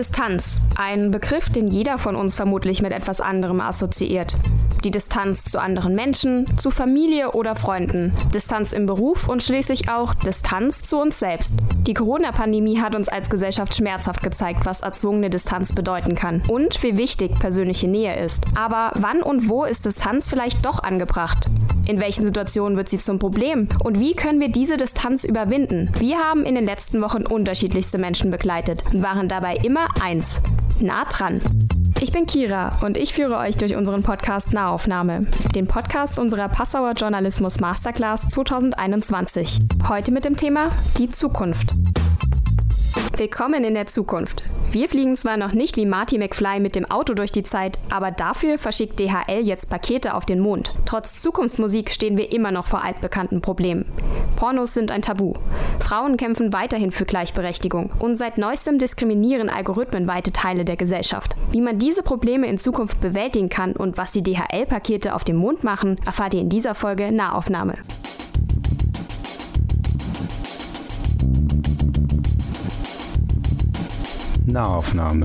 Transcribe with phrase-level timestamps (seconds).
[0.00, 4.34] Distanz, ein Begriff, den jeder von uns vermutlich mit etwas anderem assoziiert.
[4.82, 10.14] Die Distanz zu anderen Menschen, zu Familie oder Freunden, Distanz im Beruf und schließlich auch
[10.14, 11.52] Distanz zu uns selbst.
[11.86, 16.96] Die Corona-Pandemie hat uns als Gesellschaft schmerzhaft gezeigt, was erzwungene Distanz bedeuten kann und wie
[16.96, 18.46] wichtig persönliche Nähe ist.
[18.56, 21.44] Aber wann und wo ist Distanz vielleicht doch angebracht?
[21.90, 23.68] In welchen Situationen wird sie zum Problem?
[23.82, 25.90] Und wie können wir diese Distanz überwinden?
[25.98, 30.40] Wir haben in den letzten Wochen unterschiedlichste Menschen begleitet und waren dabei immer eins.
[30.78, 31.40] Nah dran.
[32.00, 36.92] Ich bin Kira und ich führe euch durch unseren Podcast Nahaufnahme, den Podcast unserer Passauer
[36.92, 39.58] Journalismus Masterclass 2021.
[39.88, 41.74] Heute mit dem Thema die Zukunft.
[43.16, 44.42] Willkommen in der Zukunft.
[44.70, 48.10] Wir fliegen zwar noch nicht wie Marty McFly mit dem Auto durch die Zeit, aber
[48.10, 50.72] dafür verschickt DHL jetzt Pakete auf den Mond.
[50.86, 53.84] Trotz Zukunftsmusik stehen wir immer noch vor altbekannten Problemen.
[54.36, 55.34] Pornos sind ein Tabu.
[55.78, 57.92] Frauen kämpfen weiterhin für Gleichberechtigung.
[57.98, 61.36] Und seit neuestem diskriminieren Algorithmen weite Teile der Gesellschaft.
[61.50, 65.62] Wie man diese Probleme in Zukunft bewältigen kann und was die DHL-Pakete auf dem Mond
[65.62, 67.74] machen, erfahrt ihr in dieser Folge Nahaufnahme.
[74.52, 75.22] Nahaufnahme.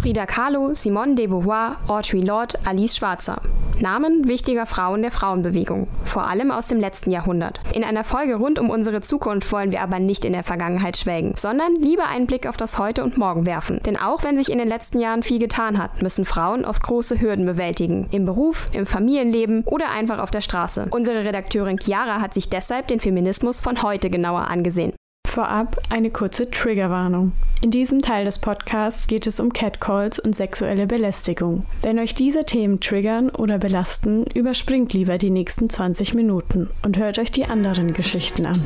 [0.00, 3.40] Frida Kahlo, Simone de Beauvoir, Audre Lorde, Alice Schwarzer.
[3.82, 7.60] Namen wichtiger Frauen der Frauenbewegung, vor allem aus dem letzten Jahrhundert.
[7.72, 11.34] In einer Folge rund um unsere Zukunft wollen wir aber nicht in der Vergangenheit schwelgen,
[11.36, 13.80] sondern lieber einen Blick auf das Heute und Morgen werfen.
[13.84, 17.20] Denn auch wenn sich in den letzten Jahren viel getan hat, müssen Frauen oft große
[17.20, 18.08] Hürden bewältigen.
[18.10, 20.88] Im Beruf, im Familienleben oder einfach auf der Straße.
[20.90, 24.92] Unsere Redakteurin Chiara hat sich deshalb den Feminismus von heute genauer angesehen.
[25.30, 27.30] Vorab eine kurze Triggerwarnung.
[27.62, 31.66] In diesem Teil des Podcasts geht es um Catcalls und sexuelle Belästigung.
[31.82, 37.20] Wenn euch diese Themen triggern oder belasten, überspringt lieber die nächsten 20 Minuten und hört
[37.20, 38.60] euch die anderen Geschichten an.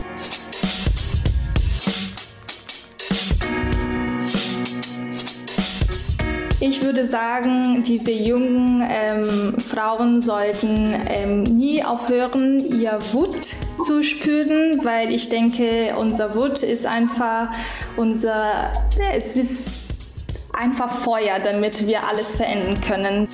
[6.61, 13.51] Ich würde sagen, diese jungen ähm, Frauen sollten ähm, nie aufhören, ihr Wut
[13.85, 17.49] zu spüren, weil ich denke, unser Wut ist einfach
[17.97, 18.73] unser,
[19.15, 19.69] es ist
[20.55, 23.29] einfach Feuer, damit wir alles verändern können.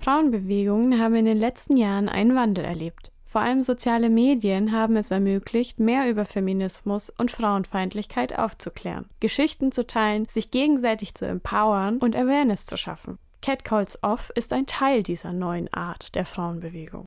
[0.00, 3.12] Frauenbewegungen haben in den letzten Jahren einen Wandel erlebt.
[3.36, 9.86] Vor allem soziale Medien haben es ermöglicht, mehr über Feminismus und Frauenfeindlichkeit aufzuklären, Geschichten zu
[9.86, 13.18] teilen, sich gegenseitig zu empowern und Awareness zu schaffen.
[13.42, 17.04] Catcalls Off ist ein Teil dieser neuen Art der Frauenbewegung.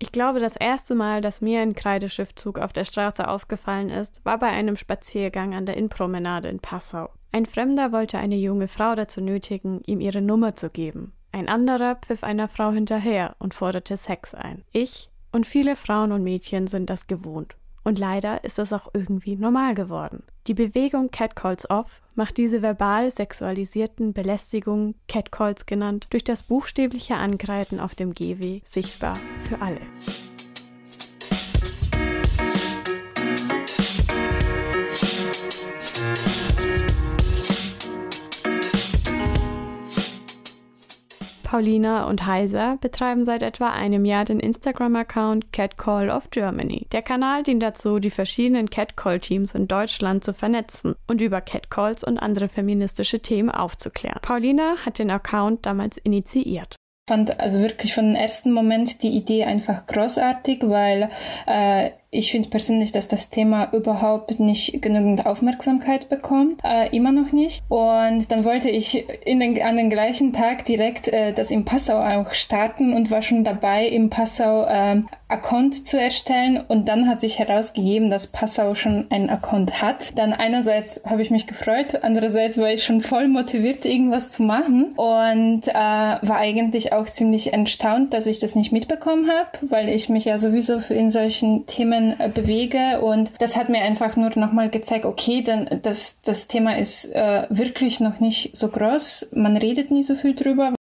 [0.00, 4.40] Ich glaube, das erste Mal, dass mir ein Kreideschiffzug auf der Straße aufgefallen ist, war
[4.40, 7.10] bei einem Spaziergang an der Innenpromenade in Passau.
[7.30, 11.12] Ein Fremder wollte eine junge Frau dazu nötigen, ihm ihre Nummer zu geben.
[11.30, 14.64] Ein anderer pfiff einer Frau hinterher und forderte Sex ein.
[14.72, 17.56] Ich und viele Frauen und Mädchen sind das gewohnt.
[17.82, 20.22] Und leider ist es auch irgendwie normal geworden.
[20.46, 27.80] Die Bewegung Catcalls Off macht diese verbal sexualisierten Belästigungen, Catcalls genannt, durch das buchstäbliche Angreifen
[27.80, 29.16] auf dem Gehweg sichtbar
[29.48, 29.80] für alle.
[41.54, 46.88] Paulina und Heiser betreiben seit etwa einem Jahr den Instagram-Account Catcall of Germany.
[46.90, 52.18] Der Kanal dient dazu, die verschiedenen Catcall-Teams in Deutschland zu vernetzen und über Catcalls und
[52.18, 54.18] andere feministische Themen aufzuklären.
[54.20, 56.74] Paulina hat den Account damals initiiert
[57.06, 61.10] fand also wirklich von dem ersten Moment die Idee einfach großartig, weil
[61.46, 67.32] äh, ich finde persönlich, dass das Thema überhaupt nicht genügend Aufmerksamkeit bekommt, äh, immer noch
[67.32, 67.62] nicht.
[67.68, 71.98] Und dann wollte ich in den, an den gleichen Tag direkt äh, das im Passau
[71.98, 76.62] auch starten und war schon dabei, im Passau äh, Account zu erstellen.
[76.68, 80.16] Und dann hat sich herausgegeben, dass Passau schon einen Account hat.
[80.16, 84.92] Dann einerseits habe ich mich gefreut, andererseits war ich schon voll motiviert, irgendwas zu machen
[84.96, 90.08] und äh, war eigentlich auch ziemlich erstaunt, dass ich das nicht mitbekommen habe, weil ich
[90.08, 93.00] mich ja sowieso in solchen Themen Themen äh, bewege.
[93.00, 97.46] Und das hat mir einfach nur nochmal gezeigt, okay, dann das, das Thema ist äh,
[97.50, 99.30] wirklich noch nicht so groß.
[99.36, 100.72] Man redet nie so viel drüber.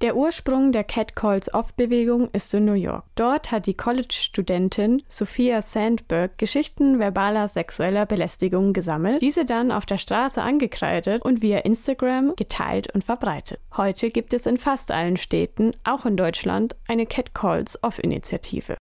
[0.00, 3.04] Der Ursprung der Cat Calls Off-Bewegung ist in New York.
[3.16, 9.98] Dort hat die College-Studentin Sophia Sandberg Geschichten verbaler sexueller Belästigung gesammelt, diese dann auf der
[9.98, 13.60] Straße angekreidet und via Instagram geteilt und verbreitet.
[13.76, 18.78] Heute gibt es in fast allen Städten, auch in Deutschland, eine Cat Calls Off-Initiative.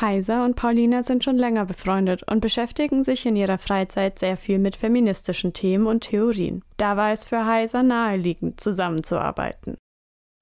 [0.00, 4.58] Heiser und Paulina sind schon länger befreundet und beschäftigen sich in ihrer Freizeit sehr viel
[4.58, 6.62] mit feministischen Themen und Theorien.
[6.76, 9.76] Da war es für Heiser naheliegend, zusammenzuarbeiten.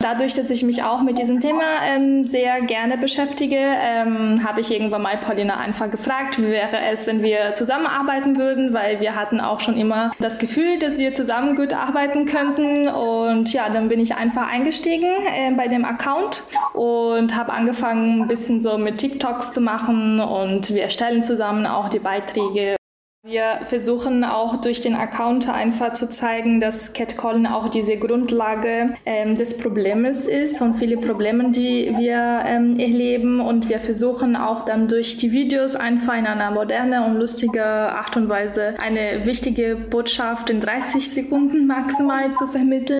[0.03, 4.73] Dadurch, dass ich mich auch mit diesem Thema ähm, sehr gerne beschäftige, ähm, habe ich
[4.73, 9.41] irgendwann mal Paulina einfach gefragt, wie wäre es, wenn wir zusammenarbeiten würden, weil wir hatten
[9.41, 12.89] auch schon immer das Gefühl, dass wir zusammen gut arbeiten könnten.
[12.89, 18.29] Und ja, dann bin ich einfach eingestiegen äh, bei dem Account und habe angefangen, ein
[18.29, 22.77] bisschen so mit TikToks zu machen und wir erstellen zusammen auch die Beiträge.
[23.25, 29.37] Wir versuchen auch durch den Account einfach zu zeigen, dass Catcalling auch diese Grundlage ähm,
[29.37, 33.39] des Problems ist und viele Probleme, die wir ähm, erleben.
[33.39, 38.17] Und wir versuchen auch dann durch die Videos einfach in einer modernen und lustigen Art
[38.17, 42.99] und Weise eine wichtige Botschaft in 30 Sekunden maximal zu vermitteln.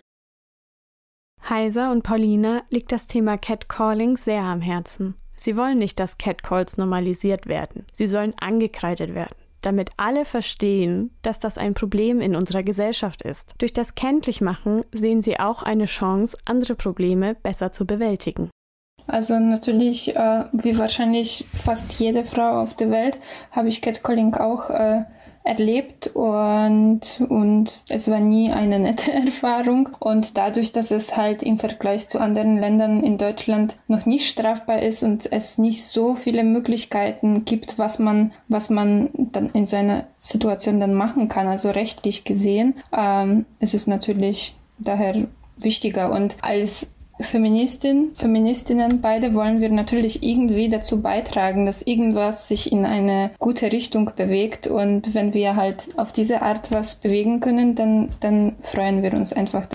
[1.49, 5.15] Heiser und Paulina liegt das Thema Catcalling sehr am Herzen.
[5.35, 7.85] Sie wollen nicht, dass Catcalls normalisiert werden.
[7.93, 13.55] Sie sollen angekreidet werden damit alle verstehen, dass das ein Problem in unserer Gesellschaft ist.
[13.57, 18.49] Durch das Kenntlichmachen sehen sie auch eine Chance, andere Probleme besser zu bewältigen.
[19.07, 23.19] Also natürlich, äh, wie wahrscheinlich fast jede Frau auf der Welt,
[23.51, 25.03] habe ich Catcalling auch äh,
[25.43, 29.89] erlebt und, und es war nie eine nette Erfahrung.
[29.99, 34.81] Und dadurch, dass es halt im Vergleich zu anderen Ländern in Deutschland noch nicht strafbar
[34.81, 39.75] ist und es nicht so viele Möglichkeiten gibt, was man, was man dann in so
[39.75, 46.11] einer Situation dann machen kann, also rechtlich gesehen, ähm, ist es natürlich daher wichtiger.
[46.11, 46.87] Und als
[47.19, 53.71] Feministin, Feministinnen, beide wollen wir natürlich irgendwie dazu beitragen, dass irgendwas sich in eine gute
[53.71, 54.67] Richtung bewegt.
[54.67, 59.31] Und wenn wir halt auf diese Art was bewegen können, dann, dann freuen wir uns
[59.31, 59.67] einfach.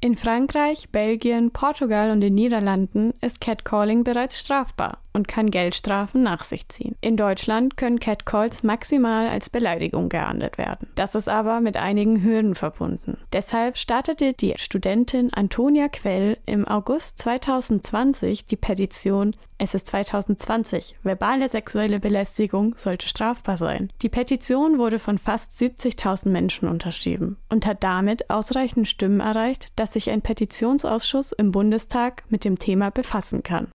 [0.00, 6.44] In Frankreich, Belgien, Portugal und den Niederlanden ist Catcalling bereits strafbar und kann Geldstrafen nach
[6.44, 6.94] sich ziehen.
[7.00, 10.86] In Deutschland können Catcalls maximal als Beleidigung geahndet werden.
[10.94, 13.18] Das ist aber mit einigen Hürden verbunden.
[13.32, 20.96] Deshalb startete die Studentin Antonia Quell im August 2020 die Petition es ist 2020.
[21.02, 23.92] Verbale sexuelle Belästigung sollte strafbar sein.
[24.02, 29.87] Die Petition wurde von fast 70.000 Menschen unterschrieben und hat damit ausreichend Stimmen erreicht, dass
[29.92, 33.68] sich ein Petitionsausschuss im Bundestag mit dem Thema befassen kann.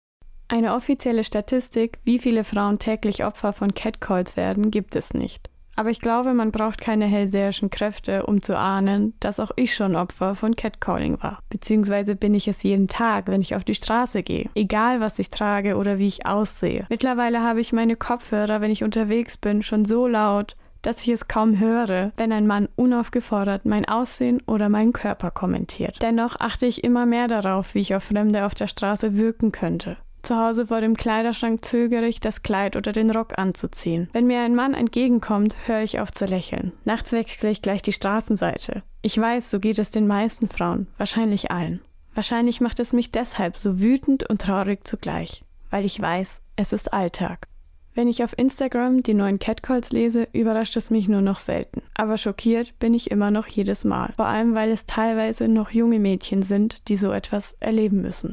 [0.47, 5.49] Eine offizielle Statistik, wie viele Frauen täglich Opfer von Catcalls werden, gibt es nicht.
[5.75, 9.95] Aber ich glaube, man braucht keine hellseherischen Kräfte, um zu ahnen, dass auch ich schon
[9.95, 11.39] Opfer von Catcalling war.
[11.49, 14.49] Beziehungsweise bin ich es jeden Tag, wenn ich auf die Straße gehe.
[14.53, 16.85] Egal, was ich trage oder wie ich aussehe.
[16.89, 21.27] Mittlerweile habe ich meine Kopfhörer, wenn ich unterwegs bin, schon so laut, dass ich es
[21.27, 25.97] kaum höre, wenn ein Mann unaufgefordert mein Aussehen oder meinen Körper kommentiert.
[26.01, 29.97] Dennoch achte ich immer mehr darauf, wie ich auf Fremde auf der Straße wirken könnte.
[30.21, 34.07] Zu Hause vor dem Kleiderschrank zögere ich, das Kleid oder den Rock anzuziehen.
[34.13, 36.71] Wenn mir ein Mann entgegenkommt, höre ich auf zu lächeln.
[36.85, 38.83] Nachts wechsle ich gleich die Straßenseite.
[39.01, 41.81] Ich weiß, so geht es den meisten Frauen, wahrscheinlich allen.
[42.13, 46.93] Wahrscheinlich macht es mich deshalb so wütend und traurig zugleich, weil ich weiß, es ist
[46.93, 47.47] Alltag.
[47.95, 51.83] Wenn ich auf Instagram die neuen Catcalls lese, überrascht es mich nur noch selten.
[51.93, 54.13] Aber schockiert bin ich immer noch jedes Mal.
[54.15, 58.31] Vor allem, weil es teilweise noch junge Mädchen sind, die so etwas erleben müssen.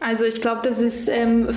[0.00, 1.48] Also ich glaube, das ist ähm,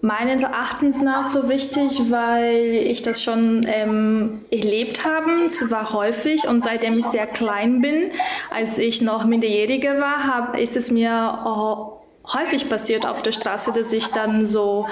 [0.00, 6.62] meines Erachtens nach so wichtig, weil ich das schon ähm, erlebt habe, zwar häufig und
[6.62, 8.12] seitdem ich sehr klein bin,
[8.50, 11.97] als ich noch Minderjährige war, hab, ist es mir oh,
[12.32, 14.86] häufig passiert auf der Straße, dass ich dann so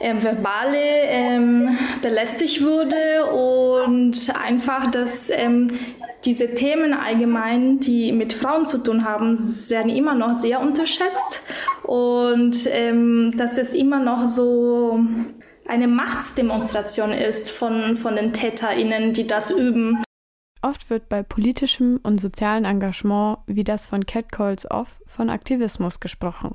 [0.00, 5.68] ähm, verbale ähm, belästigt wurde und einfach, dass ähm,
[6.24, 9.36] diese Themen allgemein, die mit Frauen zu tun haben,
[9.70, 11.42] werden immer noch sehr unterschätzt
[11.82, 15.00] und ähm, dass es immer noch so
[15.66, 20.02] eine Machtsdemonstration ist von, von den TäterInnen, die das üben.
[20.60, 26.54] Oft wird bei politischem und sozialem Engagement wie das von Catcalls Off von Aktivismus gesprochen.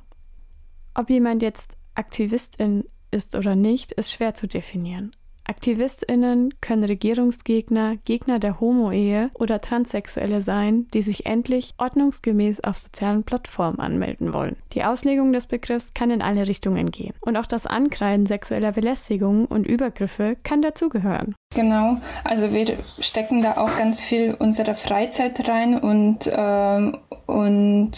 [0.99, 5.15] Ob jemand jetzt Aktivistin ist oder nicht, ist schwer zu definieren.
[5.43, 13.23] AktivistInnen können Regierungsgegner, Gegner der Homo-Ehe oder Transsexuelle sein, die sich endlich ordnungsgemäß auf sozialen
[13.23, 14.57] Plattformen anmelden wollen.
[14.73, 17.13] Die Auslegung des Begriffs kann in alle Richtungen gehen.
[17.21, 21.35] Und auch das Ankreiden sexueller Belästigung und Übergriffe kann dazugehören.
[21.55, 27.91] Genau, also wir stecken da auch ganz viel unserer Freizeit rein und, ähm, und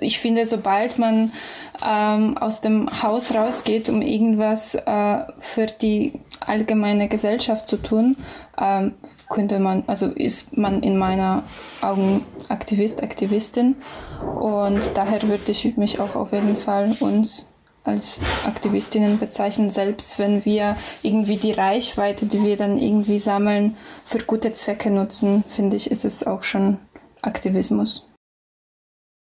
[0.00, 1.32] ich finde, sobald man
[1.84, 8.16] ähm, aus dem Haus rausgeht, um irgendwas äh, für die allgemeine Gesellschaft zu tun,
[8.58, 8.94] ähm,
[9.28, 11.44] könnte man, also ist man in meiner
[11.80, 13.76] Augen Aktivist, Aktivistin.
[14.40, 17.48] Und daher würde ich mich auch auf jeden Fall uns
[17.84, 24.18] als Aktivistinnen bezeichnen, selbst wenn wir irgendwie die Reichweite, die wir dann irgendwie sammeln, für
[24.20, 26.78] gute Zwecke nutzen, finde ich, ist es auch schon
[27.20, 28.08] Aktivismus.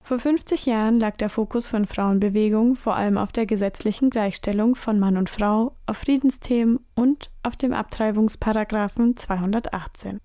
[0.03, 4.99] Vor 50 Jahren lag der Fokus von Frauenbewegung vor allem auf der gesetzlichen Gleichstellung von
[4.99, 10.19] Mann und Frau, auf Friedensthemen und auf dem Abtreibungsparagraphen 218.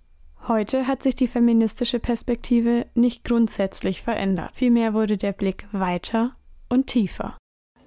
[0.49, 4.51] Heute hat sich die feministische Perspektive nicht grundsätzlich verändert.
[4.55, 6.33] Vielmehr wurde der Blick weiter
[6.69, 7.37] und tiefer.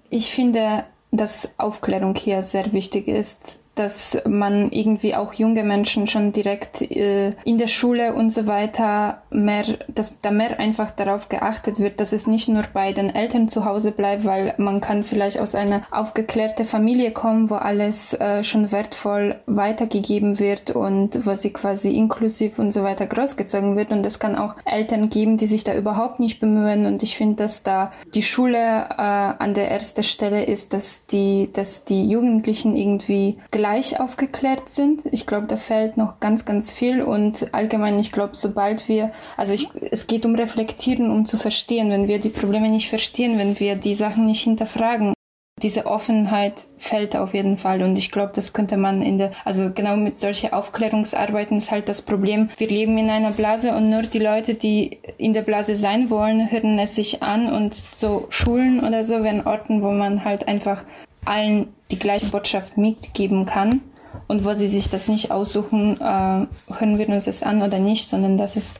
[0.09, 6.31] Ich finde, dass Aufklärung hier sehr wichtig ist dass man irgendwie auch junge Menschen schon
[6.31, 11.79] direkt äh, in der Schule und so weiter mehr, dass da mehr einfach darauf geachtet
[11.79, 15.39] wird, dass es nicht nur bei den Eltern zu Hause bleibt, weil man kann vielleicht
[15.39, 21.51] aus einer aufgeklärten Familie kommen, wo alles äh, schon wertvoll weitergegeben wird und wo sie
[21.51, 23.91] quasi inklusiv und so weiter großgezogen wird.
[23.91, 26.85] Und es kann auch Eltern geben, die sich da überhaupt nicht bemühen.
[26.85, 31.49] Und ich finde, dass da die Schule äh, an der ersten Stelle ist, dass die,
[31.53, 35.01] dass die Jugendlichen irgendwie gleich aufgeklärt sind.
[35.11, 39.51] Ich glaube, da fällt noch ganz, ganz viel und allgemein, ich glaube, sobald wir, also
[39.51, 43.59] ich, es geht um Reflektieren, um zu verstehen, wenn wir die Probleme nicht verstehen, wenn
[43.59, 45.13] wir die Sachen nicht hinterfragen.
[45.61, 49.71] Diese Offenheit fällt auf jeden Fall und ich glaube, das könnte man in der, also
[49.73, 52.49] genau mit solchen Aufklärungsarbeiten ist halt das Problem.
[52.57, 56.51] Wir leben in einer Blase und nur die Leute, die in der Blase sein wollen,
[56.51, 60.85] hören es sich an und so Schulen oder so wären Orten, wo man halt einfach
[61.27, 63.81] allen die gleiche Botschaft mitgeben kann
[64.27, 68.09] und wo sie sich das nicht aussuchen, äh, hören wir uns das an oder nicht,
[68.09, 68.79] sondern dass es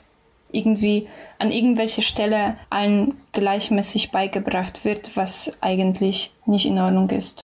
[0.52, 1.08] irgendwie
[1.40, 7.42] an irgendwelcher Stelle allen gleichmäßig beigebracht wird, was eigentlich nicht in Ordnung ist.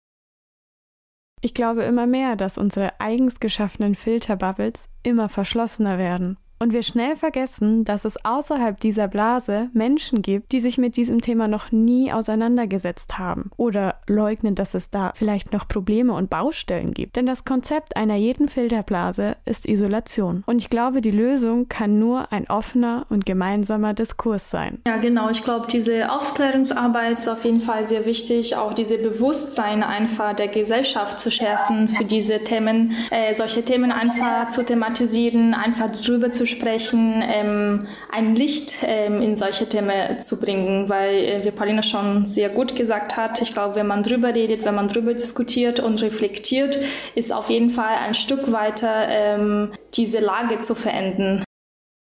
[1.41, 7.15] Ich glaube immer mehr, dass unsere eigens geschaffenen Filterbubbles immer verschlossener werden und wir schnell
[7.15, 12.11] vergessen, dass es außerhalb dieser Blase Menschen gibt, die sich mit diesem Thema noch nie
[12.11, 17.15] auseinandergesetzt haben oder leugnen, dass es da vielleicht noch Probleme und Baustellen gibt.
[17.15, 20.43] Denn das Konzept einer jeden Filterblase ist Isolation.
[20.45, 24.79] Und ich glaube, die Lösung kann nur ein offener und gemeinsamer Diskurs sein.
[24.87, 25.29] Ja, genau.
[25.29, 30.47] Ich glaube, diese Aufklärungsarbeit ist auf jeden Fall sehr wichtig, auch diese Bewusstsein einfach der
[30.47, 36.46] Gesellschaft zu schärfen für diese Themen, äh, solche Themen einfach zu thematisieren, einfach drüber zu
[36.47, 42.25] sprechen, ähm, ein Licht ähm, in solche Themen zu bringen, weil, äh, wie Paulina schon
[42.25, 46.01] sehr gut gesagt hat, ich glaube, wenn man drüber redet, wenn man drüber diskutiert und
[46.01, 46.79] reflektiert,
[47.15, 51.43] ist auf jeden Fall ein Stück weiter ähm, diese Lage zu verändern.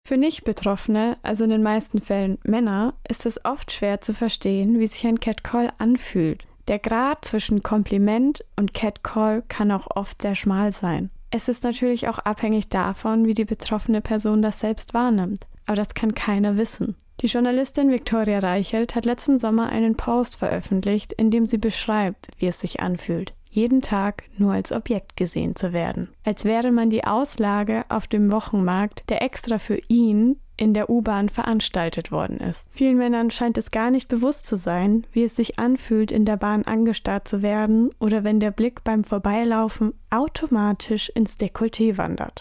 [0.06, 4.86] Für Nicht-Betroffene, also in den meisten Fällen Männer, ist es oft schwer zu verstehen, wie
[4.88, 6.44] sich ein Catcall anfühlt.
[6.68, 11.10] Der Grad zwischen Kompliment und Catcall kann auch oft sehr schmal sein.
[11.34, 15.94] Es ist natürlich auch abhängig davon, wie die betroffene Person das selbst wahrnimmt, aber das
[15.94, 16.94] kann keiner wissen.
[17.22, 22.48] Die Journalistin Viktoria Reichelt hat letzten Sommer einen Post veröffentlicht, in dem sie beschreibt, wie
[22.48, 26.08] es sich anfühlt, jeden Tag nur als Objekt gesehen zu werden.
[26.24, 31.28] Als wäre man die Auslage auf dem Wochenmarkt, der extra für ihn in der U-Bahn
[31.28, 32.68] veranstaltet worden ist.
[32.70, 36.36] Vielen Männern scheint es gar nicht bewusst zu sein, wie es sich anfühlt, in der
[36.36, 42.38] Bahn angestarrt zu werden oder wenn der Blick beim Vorbeilaufen automatisch ins Dekolleté wandert.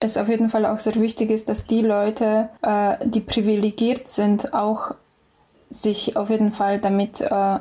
[0.00, 4.54] Es auf jeden Fall auch sehr wichtig ist, dass die Leute, äh, die privilegiert sind,
[4.54, 4.94] auch
[5.70, 7.58] sich auf jeden Fall damit äh,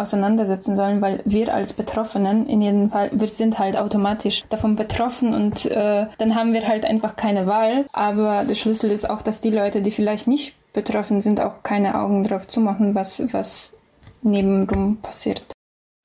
[0.00, 5.34] auseinandersetzen sollen, weil wir als Betroffenen in jedem Fall, wir sind halt automatisch davon betroffen
[5.34, 7.86] und äh, dann haben wir halt einfach keine Wahl.
[7.92, 11.98] Aber der Schlüssel ist auch, dass die Leute, die vielleicht nicht betroffen sind, auch keine
[12.00, 13.74] Augen drauf zumachen, was, was
[14.22, 15.42] nebenrum passiert.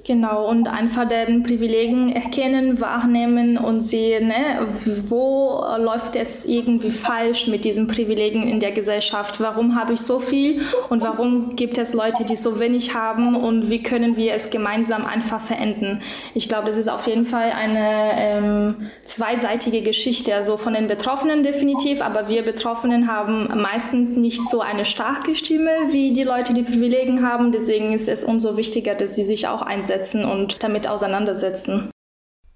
[0.07, 4.67] Genau, und einfach deren Privilegien erkennen, wahrnehmen und sehen, ne,
[5.09, 9.41] wo läuft es irgendwie falsch mit diesen Privilegien in der Gesellschaft.
[9.41, 13.71] Warum habe ich so viel und warum gibt es Leute, die so wenig haben und
[13.71, 16.03] wie können wir es gemeinsam einfach verändern.
[16.35, 21.41] Ich glaube, das ist auf jeden Fall eine ähm, zweiseitige Geschichte, also von den Betroffenen
[21.41, 26.61] definitiv, aber wir Betroffenen haben meistens nicht so eine starke Stimme wie die Leute, die
[26.61, 27.51] Privilegien haben.
[27.51, 31.89] Deswegen ist es umso wichtiger, dass sie sich auch einsetzen einsetzen und damit auseinandersetzen.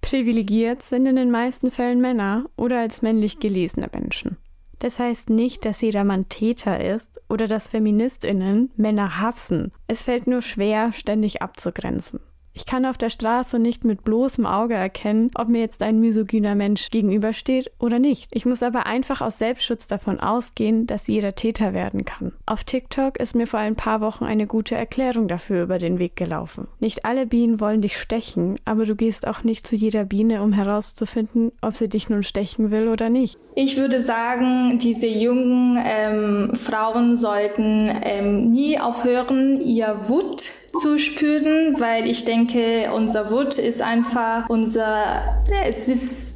[0.02, 4.38] Privilegiert sind in den meisten Fällen Männer oder als männlich gelesene Menschen.
[4.80, 9.74] Das heißt nicht, dass jeder Mann Täter ist oder dass Feministinnen Männer hassen.
[9.88, 12.22] Es fällt nur schwer, ständig abzugrenzen.
[12.54, 16.56] Ich kann auf der Straße nicht mit bloßem Auge erkennen, ob mir jetzt ein misogyner
[16.56, 18.28] Mensch gegenübersteht oder nicht.
[18.32, 22.34] Ich muss aber einfach aus Selbstschutz davon ausgehen, dass jeder Täter werden kann.
[22.46, 26.16] Auf TikTok ist mir vor ein paar Wochen eine gute Erklärung dafür über den Weg
[26.16, 26.68] gelaufen.
[26.80, 30.54] Nicht alle Bienen wollen dich stechen, aber du gehst auch nicht zu jeder Biene, um
[30.54, 33.38] herauszufinden, ob sie dich nun stechen will oder nicht.
[33.56, 41.80] Ich würde sagen, diese jungen ähm, Frauen sollten ähm, nie aufhören, ihr Wut zu spüren,
[41.80, 45.22] weil ich denke, unser Wut ist einfach unser,
[45.66, 46.29] es ist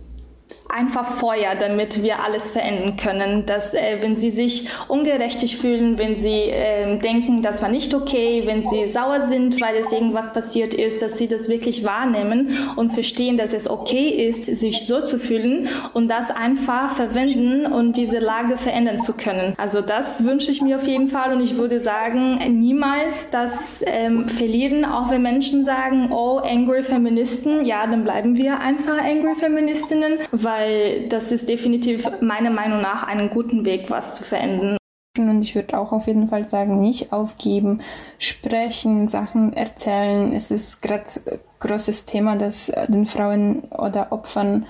[0.69, 3.45] einfach Feuer, damit wir alles verändern können.
[3.45, 8.43] Dass, äh, wenn sie sich ungerechtig fühlen, wenn sie äh, denken, das war nicht okay,
[8.45, 12.91] wenn sie sauer sind, weil es irgendwas passiert ist, dass sie das wirklich wahrnehmen und
[12.91, 18.19] verstehen, dass es okay ist, sich so zu fühlen und das einfach verwenden und diese
[18.19, 19.53] Lage verändern zu können.
[19.57, 24.27] Also das wünsche ich mir auf jeden Fall und ich würde sagen, niemals das ähm,
[24.27, 30.19] verlieren, auch wenn Menschen sagen, oh, angry Feministen, ja, dann bleiben wir einfach angry Feministinnen,
[30.31, 34.77] weil weil das ist definitiv meiner Meinung nach einen guten Weg, was zu verändern.
[35.17, 37.81] Und ich würde auch auf jeden Fall sagen, nicht aufgeben,
[38.17, 40.33] sprechen, Sachen erzählen.
[40.33, 44.65] Es ist gerade ein großes Thema, dass den Frauen oder Opfern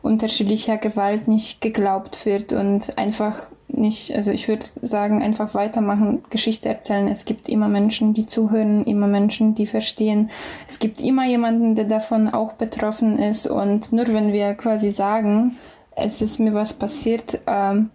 [0.00, 6.68] unterschiedlicher Gewalt nicht geglaubt wird und einfach nicht, also ich würde sagen, einfach weitermachen, Geschichte
[6.68, 7.08] erzählen.
[7.08, 10.30] Es gibt immer Menschen, die zuhören, immer Menschen, die verstehen.
[10.68, 13.46] Es gibt immer jemanden, der davon auch betroffen ist.
[13.46, 15.56] Und nur wenn wir quasi sagen,
[15.96, 17.90] es ist mir was passiert, ähm,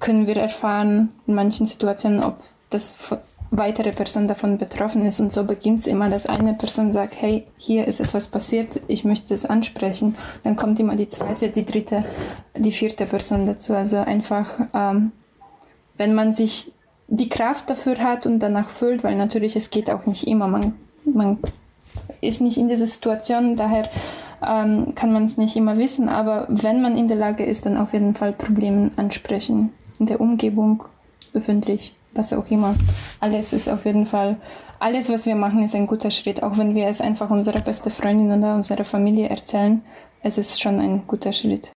[0.00, 2.38] können wir erfahren in manchen Situationen, ob
[2.70, 3.14] das
[3.52, 5.20] weitere Person davon betroffen ist.
[5.20, 9.04] Und so beginnt es immer, dass eine Person sagt, hey, hier ist etwas passiert, ich
[9.04, 10.16] möchte es ansprechen.
[10.42, 12.04] Dann kommt immer die zweite, die dritte,
[12.56, 13.74] die vierte Person dazu.
[13.74, 15.12] Also einfach, ähm,
[15.98, 16.72] wenn man sich
[17.08, 20.72] die Kraft dafür hat und danach fühlt, weil natürlich es geht auch nicht immer, man,
[21.04, 21.38] man
[22.22, 23.90] ist nicht in dieser Situation, daher
[24.42, 27.76] ähm, kann man es nicht immer wissen, aber wenn man in der Lage ist, dann
[27.76, 30.84] auf jeden Fall Probleme ansprechen in der Umgebung
[31.34, 32.74] öffentlich was auch immer.
[33.20, 34.36] Alles ist auf jeden Fall,
[34.78, 36.42] alles, was wir machen, ist ein guter Schritt.
[36.42, 39.82] Auch wenn wir es einfach unserer beste Freundin oder unserer Familie erzählen,
[40.22, 41.72] es ist schon ein guter Schritt.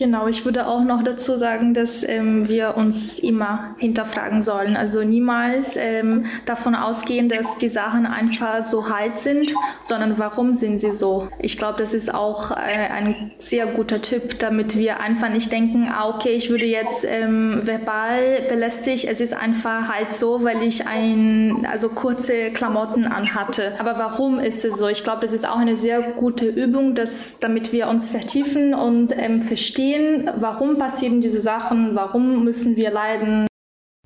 [0.00, 4.76] Genau, ich würde auch noch dazu sagen, dass ähm, wir uns immer hinterfragen sollen.
[4.76, 10.80] Also niemals ähm, davon ausgehen, dass die Sachen einfach so halt sind, sondern warum sind
[10.80, 11.26] sie so?
[11.40, 15.88] Ich glaube, das ist auch äh, ein sehr guter Tipp, damit wir einfach nicht denken,
[15.92, 20.86] ah, okay, ich würde jetzt ähm, verbal belästigt, es ist einfach halt so, weil ich
[20.86, 23.72] ein, also kurze Klamotten anhatte.
[23.80, 24.86] Aber warum ist es so?
[24.86, 29.12] Ich glaube, das ist auch eine sehr gute Übung, dass, damit wir uns vertiefen und
[29.16, 33.46] ähm, verstehen, verstehen, warum passieren diese Sachen, warum müssen wir leiden.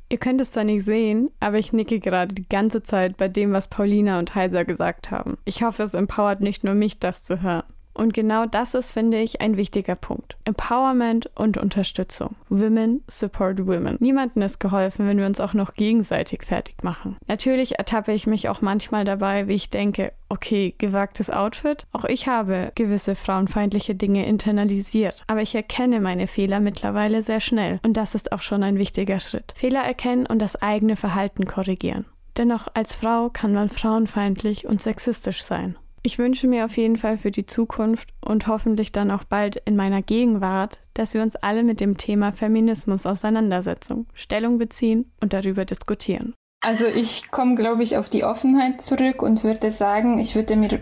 [0.09, 3.53] Ihr könnt es zwar nicht sehen, aber ich nicke gerade die ganze Zeit bei dem,
[3.53, 5.39] was Paulina und Heiser gesagt haben.
[5.47, 7.65] Ich hoffe, es empowert nicht nur mich, das zu hören.
[7.95, 10.37] Und genau das ist, finde ich, ein wichtiger Punkt.
[10.45, 12.37] Empowerment und Unterstützung.
[12.49, 13.97] Women support women.
[14.01, 17.17] Niemandem ist geholfen, wenn wir uns auch noch gegenseitig fertig machen.
[17.27, 21.87] Natürlich ertappe ich mich auch manchmal dabei, wie ich denke, okay, gewagtes Outfit.
[21.93, 25.23] Auch ich habe gewisse frauenfeindliche Dinge internalisiert.
[25.27, 27.81] Aber ich erkenne meine Fehler mittlerweile sehr schnell.
[27.83, 29.53] Und das ist auch schon ein wichtiger Schritt.
[29.57, 32.07] Fehler erkennen und das eigene Verhalten korrigieren.
[32.39, 35.77] Dennoch als Frau kann man frauenfeindlich und sexistisch sein.
[36.05, 39.77] Ich wünsche mir auf jeden Fall für die Zukunft und hoffentlich dann auch bald in
[39.77, 45.65] meiner Gegenwart, dass wir uns alle mit dem Thema Feminismus auseinandersetzen, Stellung beziehen und darüber
[45.65, 46.35] diskutieren.
[46.61, 50.81] Also ich komme, glaube ich, auf die Offenheit zurück und würde sagen, ich würde mir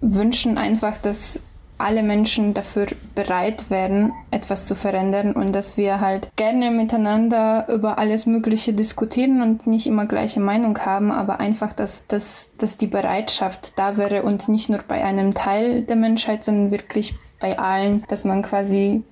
[0.00, 1.40] wünschen einfach, dass
[1.78, 7.98] alle Menschen dafür bereit wären, etwas zu verändern und dass wir halt gerne miteinander über
[7.98, 12.86] alles Mögliche diskutieren und nicht immer gleiche Meinung haben, aber einfach, dass, dass, dass die
[12.88, 18.04] Bereitschaft da wäre und nicht nur bei einem Teil der Menschheit, sondern wirklich bei allen,
[18.08, 19.04] dass man quasi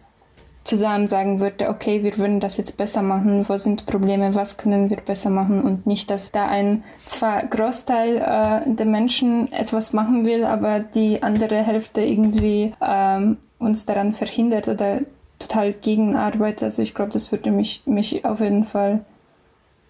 [0.66, 4.90] zusammen sagen würde, okay, wir würden das jetzt besser machen, wo sind Probleme, was können
[4.90, 10.24] wir besser machen und nicht, dass da ein zwar Großteil äh, der Menschen etwas machen
[10.24, 15.00] will, aber die andere Hälfte irgendwie ähm, uns daran verhindert oder
[15.38, 16.64] total gegenarbeitet.
[16.64, 19.04] Also ich glaube, das würde mich, mich auf jeden Fall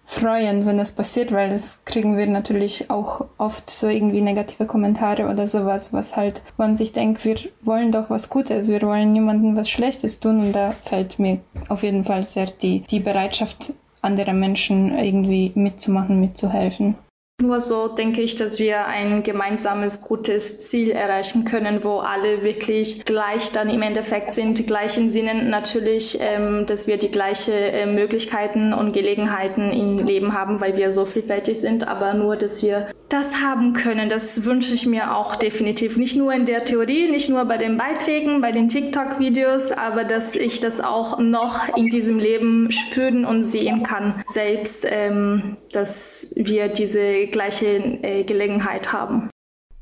[0.07, 5.27] freuen, wenn das passiert, weil das kriegen wir natürlich auch oft so irgendwie negative Kommentare
[5.27, 9.57] oder sowas, was halt man sich denkt, wir wollen doch was Gutes, wir wollen niemandem
[9.57, 14.33] was Schlechtes tun und da fällt mir auf jeden Fall sehr die, die Bereitschaft anderer
[14.33, 16.95] Menschen irgendwie mitzumachen, mitzuhelfen.
[17.39, 23.05] Nur so denke ich, dass wir ein gemeinsames, gutes Ziel erreichen können, wo alle wirklich
[23.05, 27.85] gleich dann im Endeffekt sind, gleich in Sinnen natürlich, ähm, dass wir die gleichen äh,
[27.85, 32.87] Möglichkeiten und Gelegenheiten im Leben haben, weil wir so vielfältig sind, aber nur, dass wir
[33.09, 35.95] das haben können, das wünsche ich mir auch definitiv.
[35.95, 40.35] Nicht nur in der Theorie, nicht nur bei den Beiträgen, bei den TikTok-Videos, aber dass
[40.35, 46.69] ich das auch noch in diesem Leben spüren und sehen kann, selbst, ähm, dass wir
[46.69, 49.29] diese gleiche äh, Gelegenheit haben.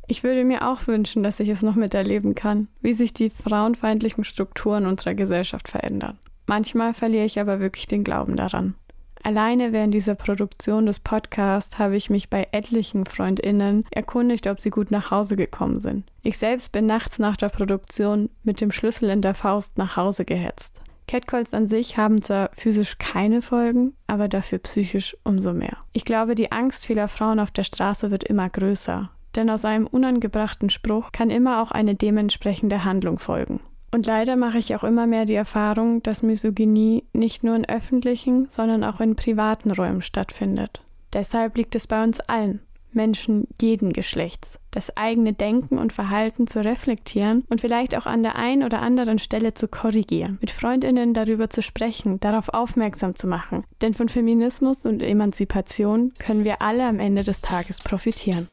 [0.07, 4.25] Ich würde mir auch wünschen, dass ich es noch miterleben kann, wie sich die frauenfeindlichen
[4.25, 6.19] Strukturen unserer Gesellschaft verändern.
[6.47, 8.75] Manchmal verliere ich aber wirklich den Glauben daran.
[9.23, 14.69] Alleine während dieser Produktion des Podcasts habe ich mich bei etlichen Freundinnen erkundigt, ob sie
[14.69, 16.03] gut nach Hause gekommen sind.
[16.21, 20.25] Ich selbst bin nachts nach der Produktion mit dem Schlüssel in der Faust nach Hause
[20.25, 20.81] gehetzt.
[21.07, 25.77] Catcalls an sich haben zwar physisch keine Folgen, aber dafür psychisch umso mehr.
[25.93, 29.87] Ich glaube, die Angst vieler Frauen auf der Straße wird immer größer, denn aus einem
[29.87, 33.59] unangebrachten Spruch kann immer auch eine dementsprechende Handlung folgen.
[33.91, 38.47] Und leider mache ich auch immer mehr die Erfahrung, dass Misogynie nicht nur in öffentlichen,
[38.49, 40.81] sondern auch in privaten Räumen stattfindet.
[41.13, 42.59] Deshalb liegt es bei uns allen,
[42.95, 48.35] Menschen jeden Geschlechts, das eigene Denken und Verhalten zu reflektieren und vielleicht auch an der
[48.35, 53.63] einen oder anderen Stelle zu korrigieren, mit Freundinnen darüber zu sprechen, darauf aufmerksam zu machen.
[53.81, 58.47] Denn von Feminismus und Emanzipation können wir alle am Ende des Tages profitieren.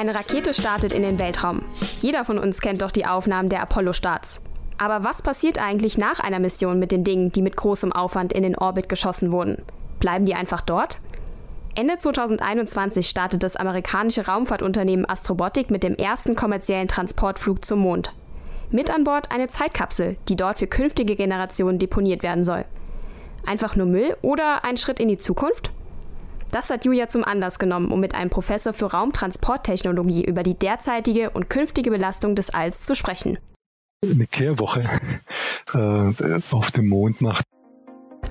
[0.00, 1.62] Eine Rakete startet in den Weltraum.
[2.00, 4.40] Jeder von uns kennt doch die Aufnahmen der Apollo-Starts.
[4.80, 8.42] Aber was passiert eigentlich nach einer Mission mit den Dingen, die mit großem Aufwand in
[8.42, 9.62] den Orbit geschossen wurden?
[9.98, 11.00] Bleiben die einfach dort?
[11.74, 18.14] Ende 2021 startet das amerikanische Raumfahrtunternehmen Astrobotic mit dem ersten kommerziellen Transportflug zum Mond.
[18.70, 22.64] Mit an Bord eine Zeitkapsel, die dort für künftige Generationen deponiert werden soll.
[23.44, 25.72] Einfach nur Müll oder ein Schritt in die Zukunft?
[26.52, 31.28] Das hat Julia zum Anlass genommen, um mit einem Professor für Raumtransporttechnologie über die derzeitige
[31.28, 33.38] und künftige Belastung des Alls zu sprechen
[34.02, 34.82] eine Kehrwoche
[35.74, 37.44] äh, auf dem Mond macht.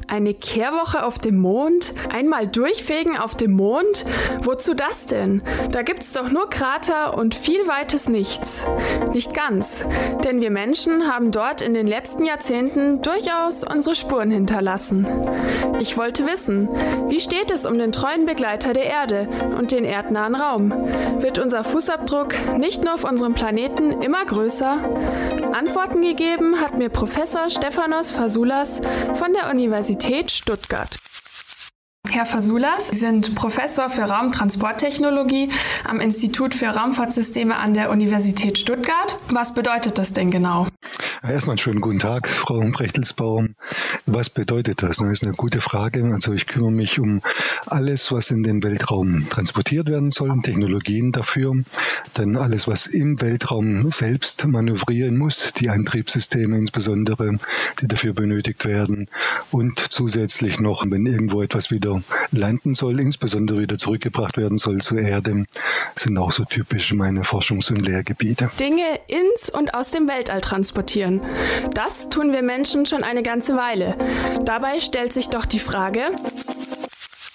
[0.08, 1.93] Eine Kehrwoche auf dem Mond?
[2.12, 4.06] Einmal durchfegen auf dem Mond?
[4.41, 5.43] Wozu das denn?
[5.71, 8.65] Da gibt's doch nur Krater und viel weites Nichts.
[9.13, 9.86] Nicht ganz,
[10.23, 15.08] denn wir Menschen haben dort in den letzten Jahrzehnten durchaus unsere Spuren hinterlassen.
[15.80, 16.69] Ich wollte wissen,
[17.08, 20.71] wie steht es um den treuen Begleiter der Erde und den erdnahen Raum?
[21.19, 24.80] Wird unser Fußabdruck nicht nur auf unserem Planeten immer größer?
[25.54, 28.82] Antworten gegeben hat mir Professor Stephanos Fasoulas
[29.15, 31.00] von der Universität Universität Stuttgart.
[32.10, 35.52] Herr Fasulas, Sie sind Professor für Raumtransporttechnologie
[35.88, 39.18] am Institut für Raumfahrtsysteme an der Universität Stuttgart.
[39.30, 40.68] Was bedeutet das denn genau?
[41.21, 43.55] Erstmal einen schönen guten Tag, Frau Brechtelsbaum.
[44.05, 44.97] Was bedeutet das?
[44.97, 46.13] Das ist eine gute Frage.
[46.13, 47.21] Also ich kümmere mich um
[47.65, 51.55] alles, was in den Weltraum transportiert werden soll, Technologien dafür.
[52.13, 57.38] Dann alles, was im Weltraum selbst manövrieren muss, die Antriebssysteme insbesondere,
[57.82, 59.10] die dafür benötigt werden.
[59.51, 62.01] Und zusätzlich noch, wenn irgendwo etwas wieder
[62.32, 65.45] landen soll, insbesondere wieder zurückgebracht werden soll zur Erde,
[65.97, 68.49] sind auch so typisch meine Forschungs- und Lehrgebiete.
[68.58, 71.09] Dinge ins und aus dem Weltall transportieren.
[71.74, 73.95] Das tun wir Menschen schon eine ganze Weile.
[74.43, 76.12] Dabei stellt sich doch die Frage,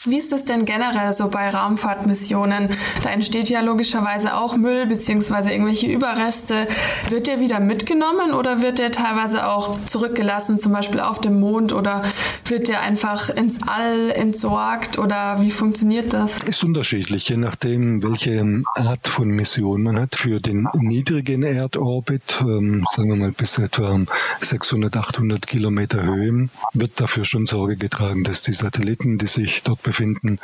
[0.06, 2.68] wie ist es denn generell so bei Raumfahrtmissionen?
[3.02, 5.50] Da entsteht ja logischerweise auch Müll bzw.
[5.50, 6.68] irgendwelche Überreste.
[7.08, 11.72] Wird der wieder mitgenommen oder wird der teilweise auch zurückgelassen, zum Beispiel auf dem Mond
[11.72, 12.02] oder
[12.44, 16.38] wird der einfach ins All entsorgt oder wie funktioniert das?
[16.40, 20.16] Ist unterschiedlich, je nachdem, welche Art von Mission man hat.
[20.16, 23.98] Für den niedrigen Erdorbit, ähm, sagen wir mal bis etwa
[24.42, 29.82] 600, 800 Kilometer Höhe, wird dafür schon Sorge getragen, dass die Satelliten, die sich dort
[29.82, 30.40] befinden, befinden,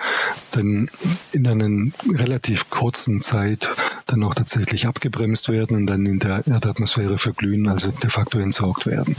[0.53, 0.89] dann
[1.33, 3.69] in einer relativ kurzen Zeit
[4.07, 8.87] dann auch tatsächlich abgebremst werden und dann in der Erdatmosphäre verglühen, also de facto entsorgt
[8.87, 9.17] werden.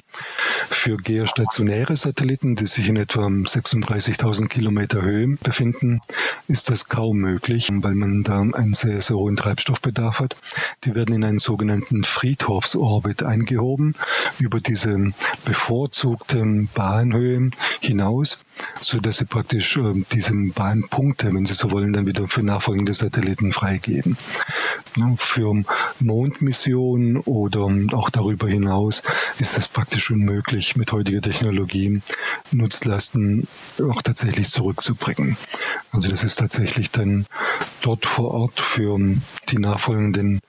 [0.70, 6.00] Für geostationäre Satelliten, die sich in etwa 36.000 Kilometer Höhe befinden,
[6.48, 10.38] ist das kaum möglich, weil man da einen sehr, sehr hohen Treibstoffbedarf hat.
[10.86, 13.96] Die werden in einen sogenannten Friedhofsorbit eingehoben,
[14.40, 15.12] über diese
[15.44, 18.38] bevorzugte Bahnhöhe hinaus,
[18.80, 22.94] so dass sie praktisch äh, diese Bahnpunkte, wenn Sie so wollen, dann wieder für nachfolgende
[22.94, 24.18] Satelliten freigeben.
[25.18, 25.64] Für
[26.00, 29.04] Mondmissionen oder auch darüber hinaus
[29.40, 32.02] ist das praktisch unmöglich, mit heutiger Technologie
[32.52, 33.48] Nutzlasten
[33.82, 35.38] auch tatsächlich zurückzubringen.
[35.92, 37.26] Also das ist tatsächlich dann
[37.82, 39.00] dort vor Ort für
[39.50, 40.40] die nachfolgenden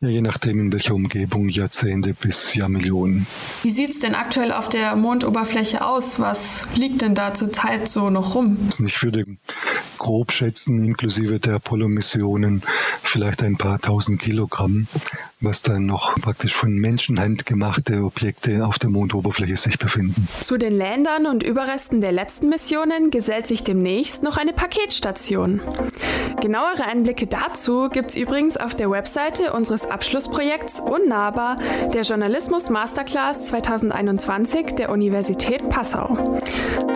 [0.00, 3.26] ja, je nachdem in welcher Umgebung Jahrzehnte bis Jahrmillionen.
[3.62, 6.20] Wie sieht es denn aktuell auf der Mondoberfläche aus?
[6.20, 7.55] Was liegt denn da zurzeit
[7.86, 8.56] so noch rum?
[8.84, 9.24] Ich würde
[9.98, 12.62] grob schätzen, inklusive der Apollo-Missionen,
[13.02, 14.86] vielleicht ein paar tausend Kilogramm,
[15.40, 20.28] was dann noch praktisch von Menschenhand gemachte Objekte auf der Mondoberfläche sich befinden.
[20.40, 25.60] Zu den Ländern und Überresten der letzten Missionen gesellt sich demnächst noch eine Paketstation.
[26.40, 31.58] Genauere Einblicke dazu gibt es übrigens auf der Webseite unseres Abschlussprojekts Unnahbar
[31.92, 36.38] der Journalismus Masterclass 2021 der Universität Passau.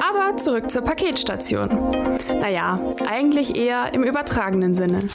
[0.00, 1.68] Aber zurück zur Paketstation.
[2.40, 5.08] Naja, eigentlich eher im übertragenen Sinne.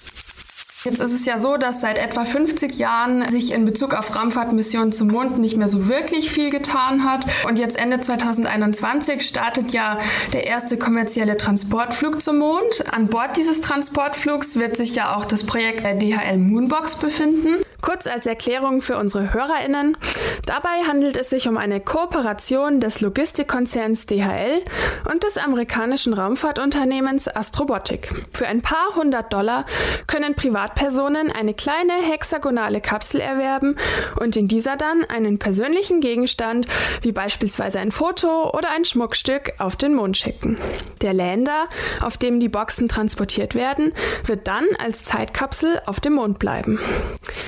[0.86, 4.92] Jetzt ist es ja so, dass seit etwa 50 Jahren sich in Bezug auf Raumfahrtmissionen
[4.92, 7.26] zum Mond nicht mehr so wirklich viel getan hat.
[7.48, 9.98] Und jetzt Ende 2021 startet ja
[10.32, 12.86] der erste kommerzielle Transportflug zum Mond.
[12.92, 17.65] An Bord dieses Transportflugs wird sich ja auch das Projekt der DHL Moonbox befinden.
[17.82, 19.98] Kurz als Erklärung für unsere HörerInnen.
[20.46, 24.64] Dabei handelt es sich um eine Kooperation des Logistikkonzerns DHL
[25.10, 28.10] und des amerikanischen Raumfahrtunternehmens Astrobotic.
[28.32, 29.66] Für ein paar hundert Dollar
[30.08, 33.78] können Privatpersonen eine kleine hexagonale Kapsel erwerben
[34.20, 36.68] und in dieser dann einen persönlichen Gegenstand,
[37.02, 40.58] wie beispielsweise ein Foto oder ein Schmuckstück, auf den Mond schicken.
[41.02, 41.68] Der Lander,
[42.02, 43.94] auf dem die Boxen transportiert werden,
[44.26, 46.80] wird dann als Zeitkapsel auf dem Mond bleiben.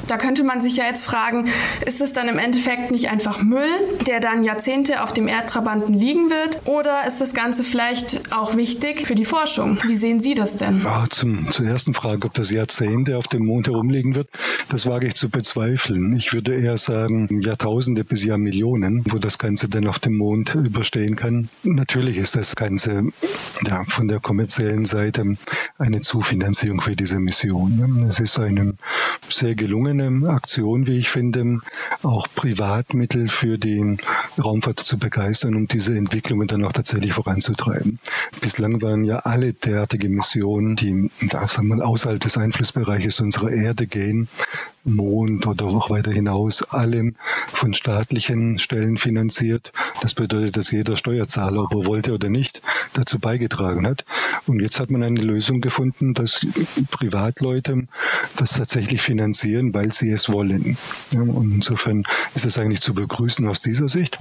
[0.08, 1.48] Da könnte man sich ja jetzt fragen,
[1.86, 3.70] ist es dann im Endeffekt nicht einfach Müll,
[4.06, 6.62] der dann Jahrzehnte auf dem Erdtrabanten liegen wird?
[6.66, 9.78] Oder ist das Ganze vielleicht auch wichtig für die Forschung?
[9.86, 10.82] Wie sehen Sie das denn?
[10.84, 14.30] Ja, zum, zur ersten Frage, ob das Jahrzehnte auf dem Mond herumliegen wird,
[14.70, 16.16] das wage ich zu bezweifeln.
[16.16, 21.16] Ich würde eher sagen Jahrtausende bis Jahrmillionen, wo das Ganze dann auf dem Mond überstehen
[21.16, 21.50] kann.
[21.64, 23.06] Natürlich ist das Ganze
[23.66, 25.38] ja, von der kommerziellen Seite
[25.78, 28.08] eine Zufinanzierung für diese Mission.
[28.10, 28.74] Es ist eine
[29.30, 31.60] sehr gelungene Aktion, wie ich finde,
[32.04, 33.98] auch Privatmittel für die
[34.44, 38.00] Raumfahrt zu begeistern, um diese Entwicklungen dann auch tatsächlich voranzutreiben.
[38.42, 41.10] Bislang waren ja alle derartige Missionen, die
[41.48, 44.28] sagen wir, außerhalb des Einflussbereiches unserer Erde gehen,
[44.88, 47.16] Mond oder auch weiter hinaus, allem
[47.48, 49.72] von staatlichen Stellen finanziert.
[50.02, 52.62] Das bedeutet, dass jeder Steuerzahler, ob er wollte oder nicht,
[52.94, 54.06] dazu beigetragen hat.
[54.46, 56.46] Und jetzt hat man eine Lösung gefunden, dass
[56.90, 57.88] Privatleute
[58.38, 60.78] das tatsächlich finanzieren, weil sie es wollen.
[61.12, 62.04] Und insofern
[62.36, 64.18] ist es eigentlich zu begrüßen aus dieser Sicht.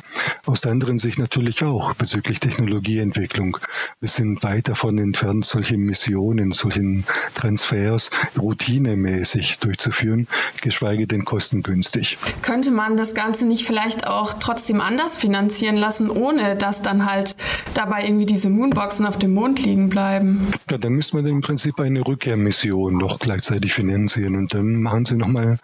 [0.47, 3.59] Aus der anderen Sicht natürlich auch bezüglich Technologieentwicklung.
[4.01, 10.27] Wir sind weit davon entfernt, solche Missionen, solchen Transfers routinemäßig durchzuführen
[10.63, 12.19] geschweige denn kostengünstig.
[12.43, 17.37] Könnte man das Ganze nicht vielleicht auch trotzdem anders finanzieren lassen, ohne dass dann halt
[17.75, 20.53] dabei irgendwie diese Moonboxen auf dem Mond liegen bleiben?
[20.71, 25.17] Ja, dann müsste man im Prinzip eine Rückkehrmission noch gleichzeitig finanzieren und dann machen sie
[25.17, 25.59] nochmal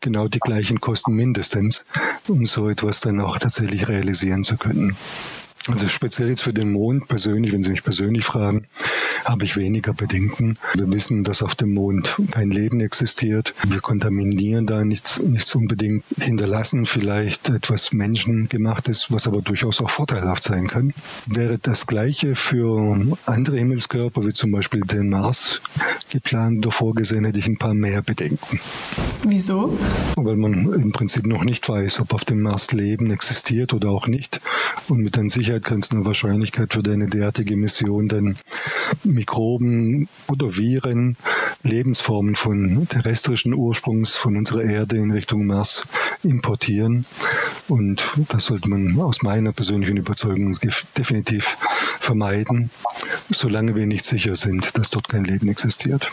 [0.00, 1.84] genau die gleichen Kosten mindestens,
[2.28, 4.96] um so etwas dann auch tatsächlich realisieren zu können.
[5.68, 8.64] Also speziell jetzt für den Mond persönlich, wenn Sie mich persönlich fragen,
[9.24, 10.56] habe ich weniger Bedenken.
[10.74, 13.54] Wir wissen, dass auf dem Mond kein Leben existiert.
[13.66, 20.42] Wir kontaminieren da nichts, nichts unbedingt hinterlassen, vielleicht etwas Menschengemachtes, was aber durchaus auch vorteilhaft
[20.42, 20.94] sein kann.
[21.26, 25.60] Wäre das Gleiche für andere Himmelskörper, wie zum Beispiel den Mars
[26.10, 28.60] geplant oder vorgesehen, hätte ich ein paar mehr Bedenken.
[29.24, 29.78] Wieso?
[30.16, 34.06] Weil man im Prinzip noch nicht weiß, ob auf dem Mars Leben existiert oder auch
[34.06, 34.40] nicht.
[34.88, 35.57] Und mit an Sicherheit
[36.04, 38.36] Wahrscheinlichkeit würde eine derartige Mission dann
[39.04, 41.16] Mikroben oder Viren,
[41.62, 45.84] Lebensformen von terrestrischen Ursprungs von unserer Erde in Richtung Mars
[46.22, 47.04] importieren.
[47.68, 50.56] Und das sollte man aus meiner persönlichen Überzeugung
[50.96, 51.56] definitiv
[52.00, 52.70] vermeiden,
[53.30, 56.08] solange wir nicht sicher sind, dass dort kein Leben existiert.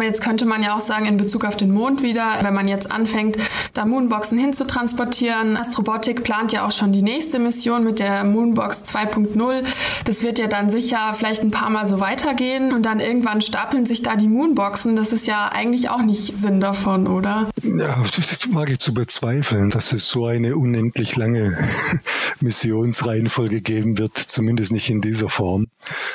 [0.00, 2.90] Jetzt könnte man ja auch sagen, in Bezug auf den Mond wieder, wenn man jetzt
[2.90, 3.36] anfängt,
[3.74, 5.56] da Moonboxen hinzutransportieren.
[5.56, 9.64] Astrobotic plant ja auch schon die nächste Mission mit der Moonbox 2.0.
[10.04, 13.86] Das wird ja dann sicher vielleicht ein paar Mal so weitergehen und dann irgendwann stapeln
[13.86, 14.96] sich da die Moonboxen.
[14.96, 17.50] Das ist ja eigentlich auch nicht Sinn davon, oder?
[17.62, 21.58] Ja, das mag ich zu bezweifeln, dass es so eine unendlich lange
[22.40, 25.66] Missionsreihenfolge geben wird, zumindest nicht in dieser Form.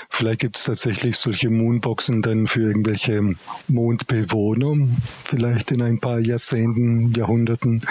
[0.09, 3.35] Vielleicht gibt es tatsächlich solche Moonboxen dann für irgendwelche
[3.67, 4.87] Mondbewohner,
[5.25, 7.81] vielleicht in ein paar Jahrzehnten, Jahrhunderten,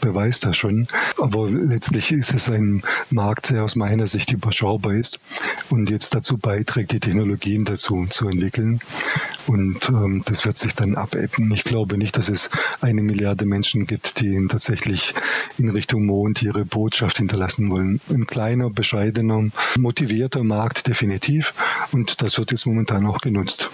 [0.00, 0.86] wer weiß das schon.
[1.20, 5.18] Aber letztlich ist es ein Markt, der aus meiner Sicht überschaubar ist
[5.70, 8.80] und jetzt dazu beiträgt, die Technologien dazu zu entwickeln.
[9.46, 11.52] Und ähm, das wird sich dann abebben.
[11.52, 15.14] Ich glaube nicht, dass es eine Milliarde Menschen gibt, die tatsächlich
[15.58, 18.00] in Richtung Mond ihre Botschaft hinterlassen wollen.
[18.08, 21.52] Ein kleiner, bescheidener, motivierter Markt definitiv.
[21.92, 23.68] Und das wird jetzt momentan auch genutzt.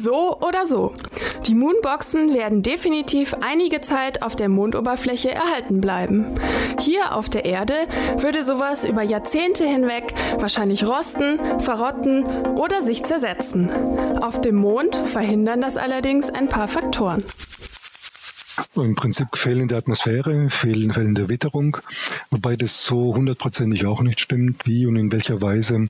[0.00, 0.92] So oder so.
[1.48, 6.26] Die Moonboxen werden definitiv einige Zeit auf der Mondoberfläche erhalten bleiben.
[6.78, 7.74] Hier auf der Erde
[8.18, 12.24] würde sowas über Jahrzehnte hinweg wahrscheinlich rosten, verrotten
[12.56, 13.70] oder sich zersetzen.
[14.22, 17.24] Auf dem Mond verhindern das allerdings ein paar Faktoren.
[18.84, 21.78] Im Prinzip fehlende Atmosphäre, fehlende Witterung,
[22.30, 25.86] wobei das so hundertprozentig auch nicht stimmt, wie und in welcher Weise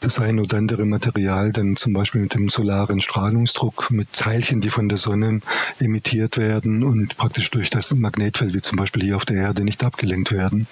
[0.00, 4.70] das ein oder andere Material dann zum Beispiel mit dem solaren Strahlungsdruck, mit Teilchen, die
[4.70, 5.40] von der Sonne
[5.78, 9.84] emittiert werden und praktisch durch das Magnetfeld, wie zum Beispiel hier auf der Erde, nicht
[9.84, 10.66] abgelenkt werden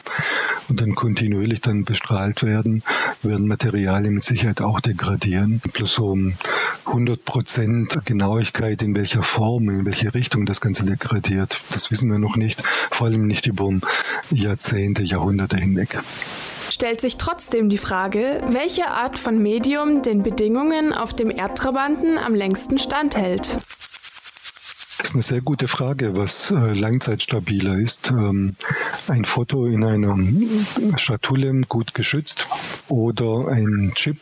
[0.69, 2.83] und dann kontinuierlich dann bestrahlt werden,
[3.23, 5.61] werden Materialien mit Sicherheit auch degradieren.
[5.73, 6.17] Plus so
[6.87, 12.19] 100 Prozent Genauigkeit, in welcher Form, in welche Richtung das Ganze degradiert, das wissen wir
[12.19, 13.69] noch nicht, vor allem nicht über
[14.31, 15.99] Jahrzehnte, Jahrhunderte hinweg
[16.71, 22.37] stellt sich trotzdem die Frage, welche Art von Medium den Bedingungen auf dem Erdtrabanten am
[22.37, 23.59] längsten standhält.
[24.99, 28.11] Das ist eine sehr gute Frage, was äh, langzeitstabiler ist.
[28.11, 28.57] Ähm,
[29.07, 30.19] ein Foto in einer
[30.99, 32.47] Schatulle gut geschützt
[32.89, 34.19] oder ein Chip,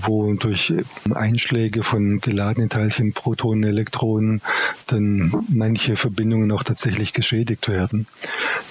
[0.00, 0.72] wo durch
[1.14, 4.40] Einschläge von geladenen Teilchen, Protonen, Elektronen
[4.86, 8.06] dann manche Verbindungen auch tatsächlich geschädigt werden.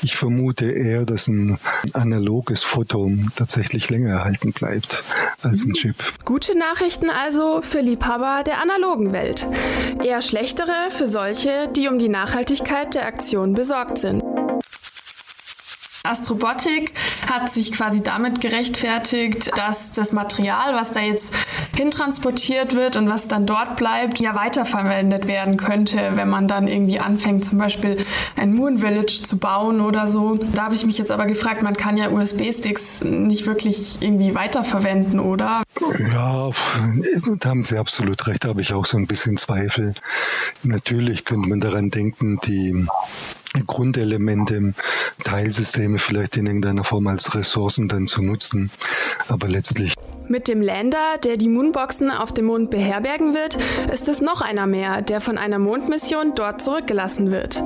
[0.01, 1.59] Ich vermute eher, dass ein
[1.93, 5.03] analoges Foto tatsächlich länger erhalten bleibt
[5.41, 5.95] als ein Chip.
[6.25, 9.47] Gute Nachrichten also für Liebhaber der analogen Welt.
[10.03, 14.23] Eher schlechtere für solche, die um die Nachhaltigkeit der Aktion besorgt sind.
[16.05, 16.91] Astrobotik
[17.31, 21.33] hat sich quasi damit gerechtfertigt, dass das Material, was da jetzt
[21.77, 26.99] hintransportiert wird und was dann dort bleibt, ja weiterverwendet werden könnte, wenn man dann irgendwie
[26.99, 30.37] anfängt, zum Beispiel ein Moon Village zu bauen oder so.
[30.53, 35.21] Da habe ich mich jetzt aber gefragt, man kann ja USB-Sticks nicht wirklich irgendwie weiterverwenden,
[35.21, 35.63] oder?
[35.99, 36.51] Ja,
[37.39, 39.93] da haben Sie absolut recht, da habe ich auch so ein bisschen Zweifel.
[40.63, 42.85] Natürlich könnte man daran denken, die
[43.67, 44.73] Grundelemente,
[45.23, 48.71] Teilsysteme vielleicht in irgendeiner Form als Ressourcen dann zu nutzen.
[49.27, 49.93] Aber letztlich.
[50.27, 53.57] Mit dem Lander, der die Moonboxen auf dem Mond beherbergen wird,
[53.91, 57.61] ist es noch einer mehr, der von einer Mondmission dort zurückgelassen wird.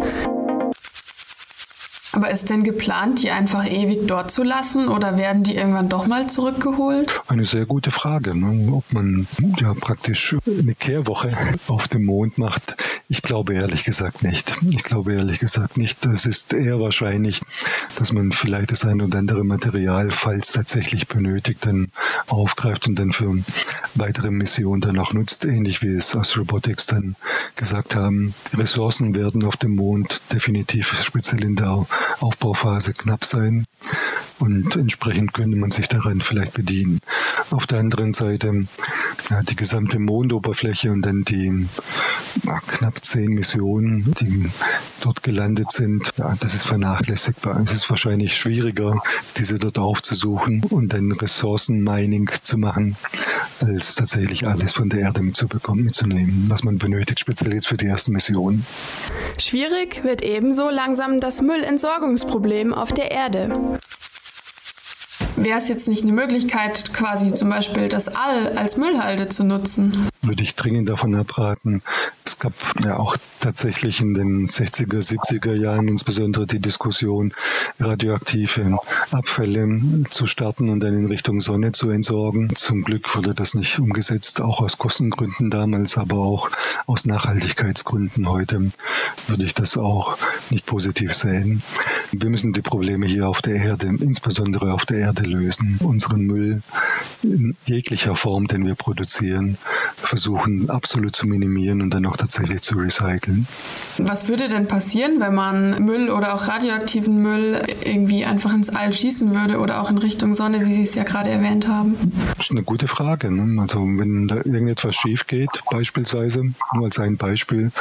[2.17, 6.07] Aber ist denn geplant, die einfach ewig dort zu lassen oder werden die irgendwann doch
[6.07, 7.13] mal zurückgeholt?
[7.27, 8.73] Eine sehr gute Frage, ne?
[8.73, 9.27] ob man
[9.59, 12.75] ja praktisch eine Kehrwoche auf dem Mond macht.
[13.07, 14.51] Ich glaube ehrlich gesagt nicht.
[14.67, 16.07] Ich glaube ehrlich gesagt nicht.
[16.07, 17.39] Es ist eher wahrscheinlich,
[17.99, 21.91] dass man vielleicht das ein oder andere Material, falls tatsächlich benötigt, dann
[22.25, 23.31] aufgreift und dann für
[23.93, 27.15] weitere Missionen dann auch nutzt, ähnlich wie es aus Robotics dann
[27.55, 28.33] gesagt haben.
[28.55, 31.85] Ressourcen werden auf dem Mond definitiv speziell in der
[32.19, 33.65] Aufbauphase knapp sein
[34.39, 36.99] und entsprechend könnte man sich daran vielleicht bedienen.
[37.51, 38.61] Auf der anderen Seite
[39.29, 41.67] ja, die gesamte Mondoberfläche und dann die
[42.43, 44.49] ja, knapp zehn Missionen, die
[45.01, 47.59] dort gelandet sind, ja, das ist vernachlässigbar.
[47.61, 49.01] Es ist wahrscheinlich schwieriger,
[49.37, 52.95] diese dort aufzusuchen und dann Ressourcenmining zu machen,
[53.61, 57.87] als tatsächlich alles von der Erde mitzubekommen, mitzunehmen, was man benötigt, speziell jetzt für die
[57.87, 58.65] ersten Missionen.
[59.39, 61.41] Schwierig wird ebenso langsam das
[61.87, 63.79] Müllentsorgungsproblem auf der Erde.
[65.37, 70.09] Wäre es jetzt nicht eine Möglichkeit, quasi zum Beispiel das All als Müllhalde zu nutzen?
[70.21, 71.81] Würde ich dringend davon abraten.
[72.25, 72.53] Es gab
[72.83, 77.33] ja auch tatsächlich in den 60er, 70er Jahren insbesondere die Diskussion,
[77.79, 78.79] radioaktive
[79.11, 82.53] Abfälle zu starten und dann in Richtung Sonne zu entsorgen.
[82.55, 86.49] Zum Glück wurde das nicht umgesetzt, auch aus Kostengründen damals, aber auch
[86.85, 88.69] aus Nachhaltigkeitsgründen heute
[89.27, 90.17] würde ich das auch
[90.49, 91.61] nicht positiv sehen.
[92.11, 95.77] Wir müssen die Probleme hier auf der Erde, insbesondere auf der Erde lösen.
[95.81, 96.61] Unseren Müll
[97.23, 99.57] in jeglicher Form, den wir produzieren,
[100.07, 103.47] versuchen absolut zu minimieren und dann auch tatsächlich zu recyceln.
[103.97, 108.93] Was würde denn passieren, wenn man Müll oder auch radioaktiven Müll irgendwie einfach ins All
[108.93, 111.95] schießen würde oder auch in Richtung Sonne, wie Sie es ja gerade erwähnt haben?
[112.37, 113.31] Das ist eine gute Frage.
[113.31, 113.61] Ne?
[113.61, 116.43] Also wenn da irgendetwas schief geht, beispielsweise,
[116.73, 117.71] nur als ein Beispiel,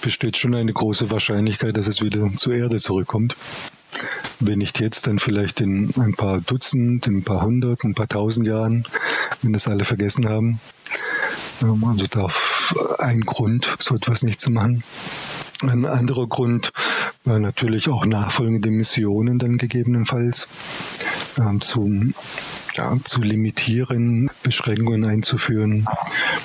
[0.00, 3.36] besteht schon eine große Wahrscheinlichkeit, dass es wieder zur Erde zurückkommt.
[4.40, 8.08] Wenn nicht jetzt, dann vielleicht in ein paar Dutzend, in ein paar hundert, ein paar
[8.08, 8.84] tausend Jahren,
[9.42, 10.60] wenn das alle vergessen haben.
[11.62, 12.26] Also da
[12.98, 14.82] ein Grund, so etwas nicht zu machen.
[15.62, 16.72] Ein anderer Grund
[17.24, 20.48] war natürlich auch nachfolgende Missionen dann gegebenenfalls
[21.38, 21.88] ähm, zu
[22.74, 25.86] ja, zu limitieren, Beschränkungen einzuführen.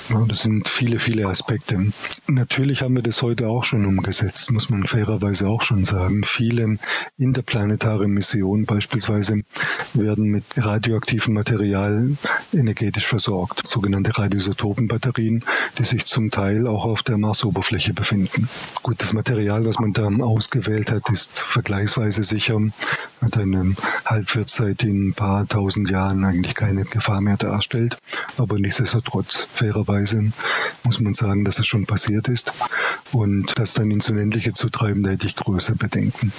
[0.10, 1.92] Ja, das sind viele, viele Aspekte.
[2.28, 6.24] Natürlich haben wir das heute auch schon umgesetzt, muss man fairerweise auch schon sagen.
[6.24, 6.78] Viele
[7.18, 9.42] interplanetare Missionen beispielsweise
[9.94, 12.12] werden mit radioaktivem Material
[12.54, 15.44] energetisch versorgt, sogenannte Radioisotopenbatterien,
[15.78, 18.50] die sich zum Teil auch auf der Marsoberfläche befinden.
[18.84, 22.60] Gut, das Material, was man da ausgewählt hat, ist vergleichsweise sicher,
[23.22, 23.76] hat eine
[24.06, 27.98] Halbwertszeit in ein paar tausend Jahren eigentlich keine Gefahr mehr darstellt.
[28.38, 30.32] Aber nichtsdestotrotz, fairerweise
[30.84, 32.52] muss man sagen, dass es schon passiert ist.
[33.12, 36.32] Und das dann ins Unendliche zu treiben, da hätte ich größere Bedenken.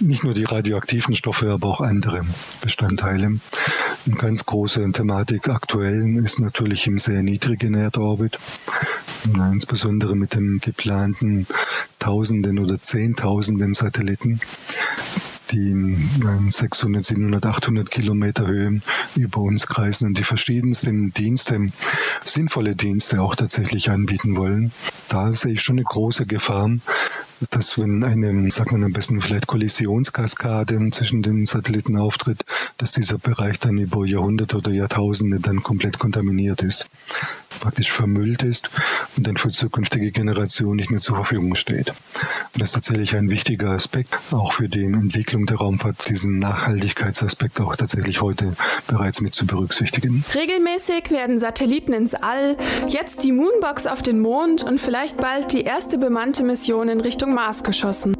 [0.00, 2.24] Nicht nur die radioaktiven Stoffe, aber auch andere
[2.60, 3.40] Bestandteile.
[4.06, 8.38] Eine ganz große Thematik aktuell ist natürlich im sehr niedrigen Erdorbit,
[9.34, 11.46] insbesondere mit den geplanten
[11.98, 14.40] Tausenden oder Zehntausenden Satelliten
[15.50, 18.80] die in 600, 700, 800 Kilometer Höhe
[19.16, 21.68] über uns kreisen und die verschiedensten Dienste,
[22.24, 24.70] sinnvolle Dienste auch tatsächlich anbieten wollen.
[25.08, 26.70] Da sehe ich schon eine große Gefahr,
[27.50, 32.44] dass wenn eine, sagt man am besten vielleicht Kollisionskaskade zwischen den Satelliten auftritt,
[32.78, 36.86] dass dieser Bereich dann über Jahrhunderte oder Jahrtausende dann komplett kontaminiert ist,
[37.58, 38.70] praktisch vermüllt ist
[39.16, 41.90] und dann für zukünftige Generationen nicht mehr zur Verfügung steht.
[42.54, 47.60] Und das ist tatsächlich ein wichtiger Aspekt, auch für die Entwicklung der Raumfahrt, diesen Nachhaltigkeitsaspekt
[47.60, 48.56] auch tatsächlich heute
[48.86, 50.24] bereits mit zu berücksichtigen.
[50.34, 52.56] Regelmäßig werden Satelliten ins All,
[52.88, 57.18] jetzt die Moonbox auf den Mond und vielleicht bald die erste bemannte Mission in Richtung
[57.18, 58.16] Richtung Mars geschossen.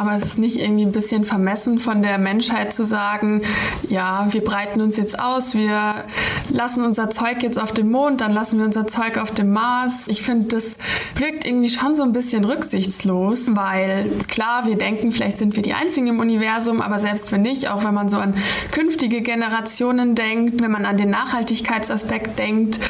[0.00, 3.42] Aber es ist nicht irgendwie ein bisschen vermessen von der Menschheit zu sagen,
[3.90, 6.04] ja, wir breiten uns jetzt aus, wir
[6.48, 10.08] lassen unser Zeug jetzt auf dem Mond, dann lassen wir unser Zeug auf dem Mars.
[10.08, 10.78] Ich finde, das
[11.16, 15.74] wirkt irgendwie schon so ein bisschen rücksichtslos, weil klar, wir denken, vielleicht sind wir die
[15.74, 18.32] Einzigen im Universum, aber selbst wenn nicht, auch wenn man so an
[18.72, 22.80] künftige Generationen denkt, wenn man an den Nachhaltigkeitsaspekt denkt,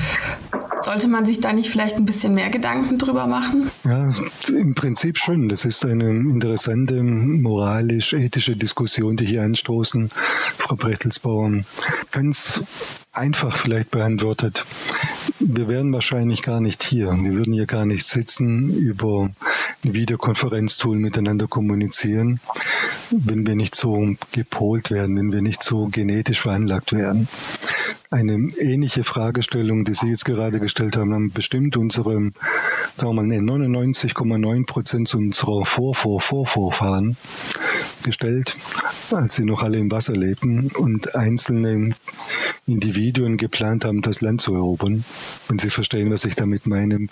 [0.84, 3.70] sollte man sich da nicht vielleicht ein bisschen mehr Gedanken drüber machen?
[3.84, 4.12] Ja,
[4.48, 5.48] im Prinzip schon.
[5.48, 10.10] Das ist eine interessante moralisch-ethische Diskussion, die hier anstoßen,
[10.58, 11.64] Frau Brechtelsbauer.
[12.10, 12.62] Ganz
[13.12, 14.64] einfach vielleicht beantwortet.
[15.38, 17.10] Wir wären wahrscheinlich gar nicht hier.
[17.10, 19.30] Wir würden hier gar nicht sitzen, über
[19.84, 22.40] ein Videokonferenztool miteinander kommunizieren,
[23.10, 27.26] wenn wir nicht so gepolt werden, wenn wir nicht so genetisch veranlagt wären.
[28.10, 32.32] Eine ähnliche Fragestellung, die Sie jetzt gerade gestellt haben, haben bestimmt unsere,
[32.96, 37.16] sagen wir mal, 99,9 Prozent unserer Vorvorvorvorfahren
[38.02, 38.56] gestellt,
[39.12, 41.94] als sie noch alle im Wasser lebten und einzelne
[43.00, 45.04] Individuen geplant haben, das Land zu erobern.
[45.48, 47.06] Und Sie verstehen, was ich damit meine.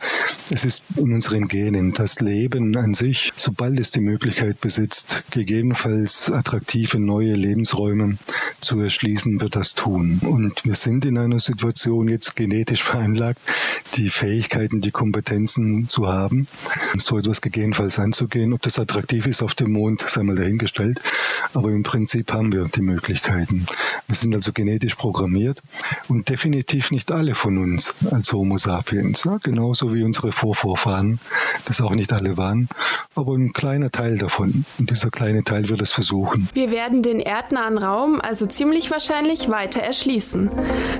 [0.51, 1.95] Es ist in unseren Genen.
[1.95, 8.19] Das Leben an sich, sobald es die Möglichkeit besitzt, gegebenenfalls attraktive neue Lebensräume
[8.61, 10.21] zu erschließen, wird das tun.
[10.23, 13.41] Und wir sind in einer Situation jetzt genetisch veranlagt,
[13.97, 16.49] die Fähigkeiten, die Kompetenzen zu haben,
[16.99, 18.53] so etwas gegebenenfalls anzugehen.
[18.53, 21.01] Ob das attraktiv ist auf dem Mond, sei mal dahingestellt.
[21.55, 23.67] Aber im Prinzip haben wir die Möglichkeiten.
[24.07, 25.63] Wir sind also genetisch programmiert
[26.09, 29.25] und definitiv nicht alle von uns als Homo sapiens.
[29.25, 31.19] Ja, genauso wie unsere Vorvorfahren,
[31.67, 32.69] das auch nicht alle waren,
[33.15, 34.65] aber ein kleiner Teil davon.
[34.79, 36.49] Und dieser kleine Teil wird es versuchen.
[36.55, 40.51] Wir werden den erdnahen Raum also ziemlich wahrscheinlich weiter erschließen.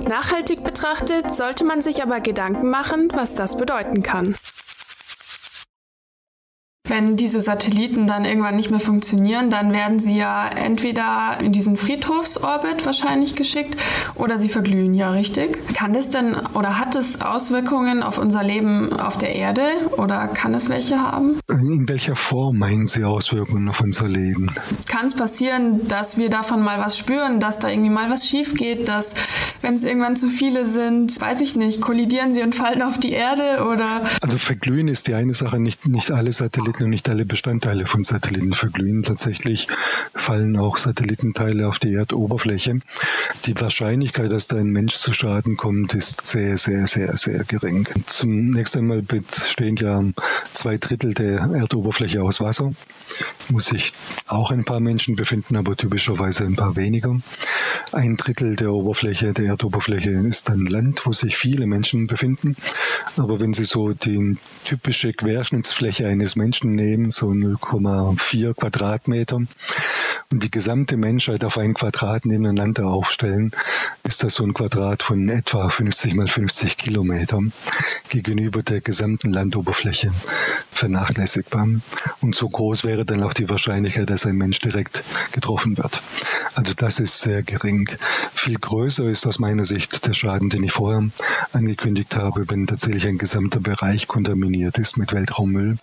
[0.07, 4.35] Nachhaltig betrachtet sollte man sich aber Gedanken machen, was das bedeuten kann.
[6.89, 11.77] Wenn diese Satelliten dann irgendwann nicht mehr funktionieren, dann werden sie ja entweder in diesen
[11.77, 13.79] Friedhofsorbit wahrscheinlich geschickt
[14.15, 15.59] oder sie verglühen, ja richtig.
[15.75, 19.61] Kann das denn oder hat es Auswirkungen auf unser Leben auf der Erde
[19.97, 21.39] oder kann es welche haben?
[21.47, 24.51] In welcher Form meinen Sie Auswirkungen auf unser Leben?
[24.87, 28.55] Kann es passieren, dass wir davon mal was spüren, dass da irgendwie mal was schief
[28.55, 29.13] geht, dass
[29.61, 33.11] wenn es irgendwann zu viele sind, weiß ich nicht, kollidieren sie und fallen auf die
[33.11, 34.09] Erde oder?
[34.23, 38.03] Also verglühen ist die eine Sache, nicht, nicht alle Satelliten Und nicht alle Bestandteile von
[38.03, 39.03] Satelliten verglühen.
[39.03, 39.67] Tatsächlich
[40.15, 42.79] fallen auch Satellitenteile auf die Erdoberfläche.
[43.45, 47.87] Die Wahrscheinlichkeit, dass da ein Mensch zu Schaden kommt, ist sehr, sehr, sehr, sehr gering.
[48.05, 50.03] Zunächst einmal bestehen ja
[50.53, 52.71] zwei Drittel der Erdoberfläche aus Wasser.
[53.49, 53.93] Muss sich
[54.27, 57.19] auch ein paar Menschen befinden, aber typischerweise ein paar weniger.
[57.91, 62.55] Ein Drittel der Oberfläche, der Erdoberfläche ist dann Land, wo sich viele Menschen befinden.
[63.17, 69.41] Aber wenn Sie so die typische Querschnittsfläche eines Menschen nehmen, so 0,4 Quadratmeter,
[70.31, 73.51] und die gesamte Menschheit auf ein Quadrat nebeneinander aufstellen,
[74.03, 77.51] ist das so ein Quadrat von etwa 50 mal 50 Kilometern
[78.09, 80.11] gegenüber der gesamten Landoberfläche
[80.71, 81.67] vernachlässigbar.
[82.21, 85.99] Und so groß wäre dann auch die Wahrscheinlichkeit, dass ein Mensch direkt getroffen wird.
[86.53, 87.89] Also das ist sehr gering.
[88.35, 91.09] Viel größer ist aus meiner Sicht der Schaden, den ich vorher
[91.53, 95.77] angekündigt habe, wenn tatsächlich ein gesamter Bereich kontaminiert ist mit Weltraummüll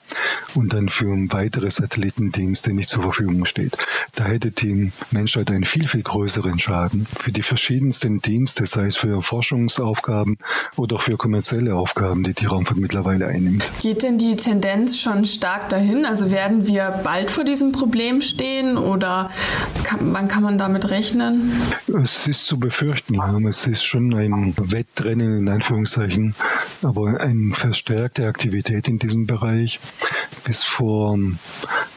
[0.67, 3.77] und dann für weitere Satellitendienste nicht zur Verfügung steht.
[4.17, 8.97] Da hätte die Menschheit einen viel, viel größeren Schaden für die verschiedensten Dienste, sei es
[8.97, 10.39] für Forschungsaufgaben
[10.77, 13.71] oder auch für kommerzielle Aufgaben, die die Raumfahrt mittlerweile einnimmt.
[13.81, 16.05] Geht denn die Tendenz schon stark dahin?
[16.05, 19.31] Also werden wir bald vor diesem Problem stehen oder
[19.85, 21.53] kann, wann kann man damit rechnen?
[22.03, 23.21] Es ist zu befürchten.
[23.47, 26.35] Es ist schon ein Wettrennen in Anführungszeichen,
[26.83, 29.79] aber eine verstärkte Aktivität in diesem Bereich.
[30.57, 31.19] Bis vor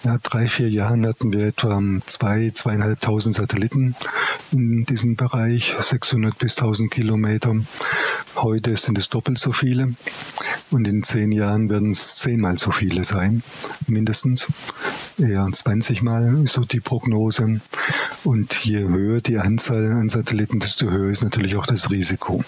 [0.04, 3.96] ja, drei, vier Jahren hatten wir etwa zwei, zweieinhalbtausend Satelliten
[4.52, 7.56] in diesem Bereich, 600 bis 1000 Kilometer.
[8.36, 9.94] Heute sind es doppelt so viele
[10.72, 13.44] und in zehn Jahren werden es zehnmal so viele sein,
[13.88, 14.48] mindestens.
[15.18, 17.60] Eher 20 Mal ist so die Prognose.
[18.24, 22.44] Und je höher die Anzahl an Satelliten, desto höher ist natürlich auch das Risiko,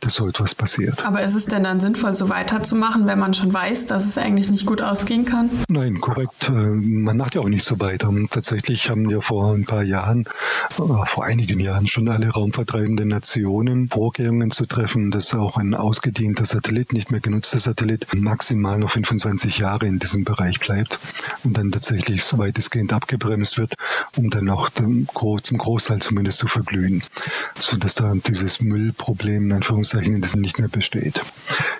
[0.00, 1.04] dass so etwas passiert.
[1.04, 4.50] Aber ist es denn dann sinnvoll, so weiterzumachen, wenn man schon weiß, dass es eigentlich
[4.50, 5.50] nicht gut ausgehen kann?
[5.68, 6.48] Nein, korrekt.
[6.48, 8.12] Äh, man macht ja auch nicht so weiter.
[8.30, 10.26] Tatsächlich haben wir vor ein paar Jahren,
[10.78, 16.44] äh, vor einigen Jahren schon alle raumvertreibenden Nationen Vorkehrungen zu treffen, dass auch ein ausgedienter
[16.44, 20.98] Satellit, nicht mehr genutzter Satellit, maximal noch 25 Jahre in diesem Bereich bleibt
[21.44, 23.74] und dann tatsächlich so weitestgehend abgebremst wird,
[24.16, 25.06] um dann auch zum
[25.58, 27.02] Großteil zumindest zu verglühen,
[27.58, 31.20] sodass da dieses Müllproblem in Anführungszeichen in diesem nicht mehr besteht.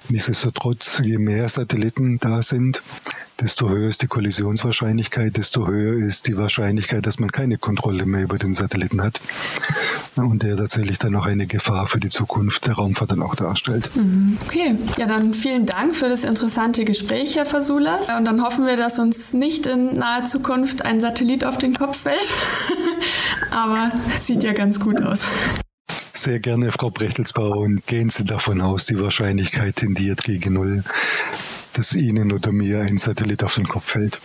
[0.08, 2.82] Nichtsdestotrotz, je mehr Satelliten da sind,
[3.40, 8.22] desto höher ist die Kollisionswahrscheinlichkeit, desto höher ist die Wahrscheinlichkeit, dass man keine Kontrolle mehr
[8.22, 9.20] über den Satelliten hat
[10.16, 13.94] und der tatsächlich dann auch eine Gefahr für die Zukunft der Raumfahrt dann auch darstellt.
[13.94, 14.38] Mhm.
[14.46, 18.08] Okay, ja dann vielen Dank für das interessante Gespräch, Herr Fasulas.
[18.16, 21.98] Und dann hoffen wir, dass uns nicht in naher Zukunft ein Satellit auf den Kopf
[21.98, 22.32] fällt,
[23.50, 25.20] aber sieht ja ganz gut aus.
[26.12, 30.82] Sehr gerne, Frau Brechtelsbauer, und gehen Sie davon aus, die Wahrscheinlichkeit tendiert gegen Null
[31.76, 34.18] dass Ihnen oder mir ein Satellit auf den Kopf fällt.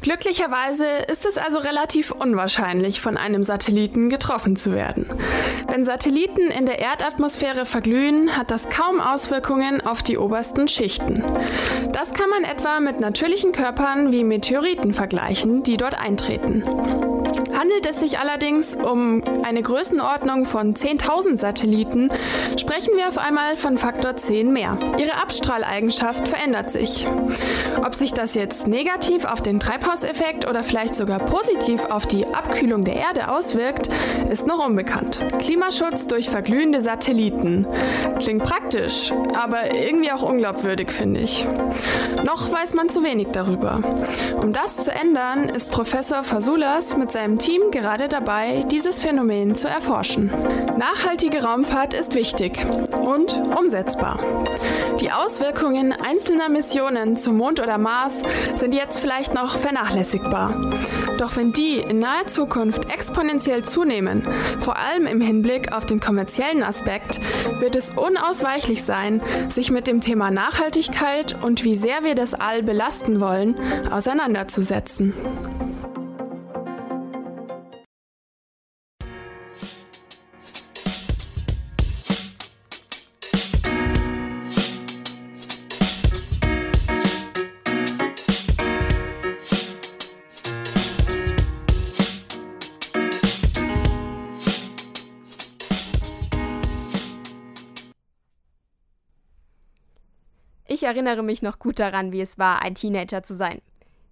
[0.00, 5.08] Glücklicherweise ist es also relativ unwahrscheinlich, von einem Satelliten getroffen zu werden.
[5.68, 11.24] Wenn Satelliten in der Erdatmosphäre verglühen, hat das kaum Auswirkungen auf die obersten Schichten.
[11.92, 16.62] Das kann man etwa mit natürlichen Körpern wie Meteoriten vergleichen, die dort eintreten.
[17.56, 22.10] Handelt es sich allerdings um eine Größenordnung von 10.000 Satelliten,
[22.56, 24.76] sprechen wir auf einmal von Faktor 10 mehr.
[24.98, 27.06] Ihre Abstrahleigenschaft verändert sich.
[27.84, 32.84] Ob sich das jetzt negativ auf den Treibhauseffekt oder vielleicht sogar positiv auf die Abkühlung
[32.84, 33.88] der Erde auswirkt,
[34.30, 35.18] ist noch unbekannt.
[35.38, 37.66] Klimaschutz durch verglühende Satelliten.
[38.18, 41.46] Klingt praktisch, aber irgendwie auch unglaubwürdig, finde ich.
[42.24, 43.80] Noch weiß man zu wenig darüber.
[44.40, 49.66] Um das zu ändern, ist Professor Fasulas mit seinem Team gerade dabei, dieses Phänomen zu
[49.66, 50.30] erforschen.
[50.76, 52.58] Nachhaltige Raumfahrt ist wichtig
[52.92, 54.18] und umsetzbar.
[55.00, 58.12] Die Auswirkungen einzelner Missionen zum Mond oder Mars
[58.56, 60.54] sind jetzt vielleicht noch vernachlässigbar.
[61.18, 64.28] Doch wenn die in naher Zukunft exponentiell zunehmen,
[64.60, 67.20] vor allem im Hinblick auf den kommerziellen Aspekt,
[67.58, 72.62] wird es unausweichlich sein, sich mit dem Thema Nachhaltigkeit und wie sehr wir das All
[72.62, 73.56] belasten wollen,
[73.90, 75.14] auseinanderzusetzen.
[100.84, 103.60] Erinnere mich noch gut daran, wie es war, ein Teenager zu sein.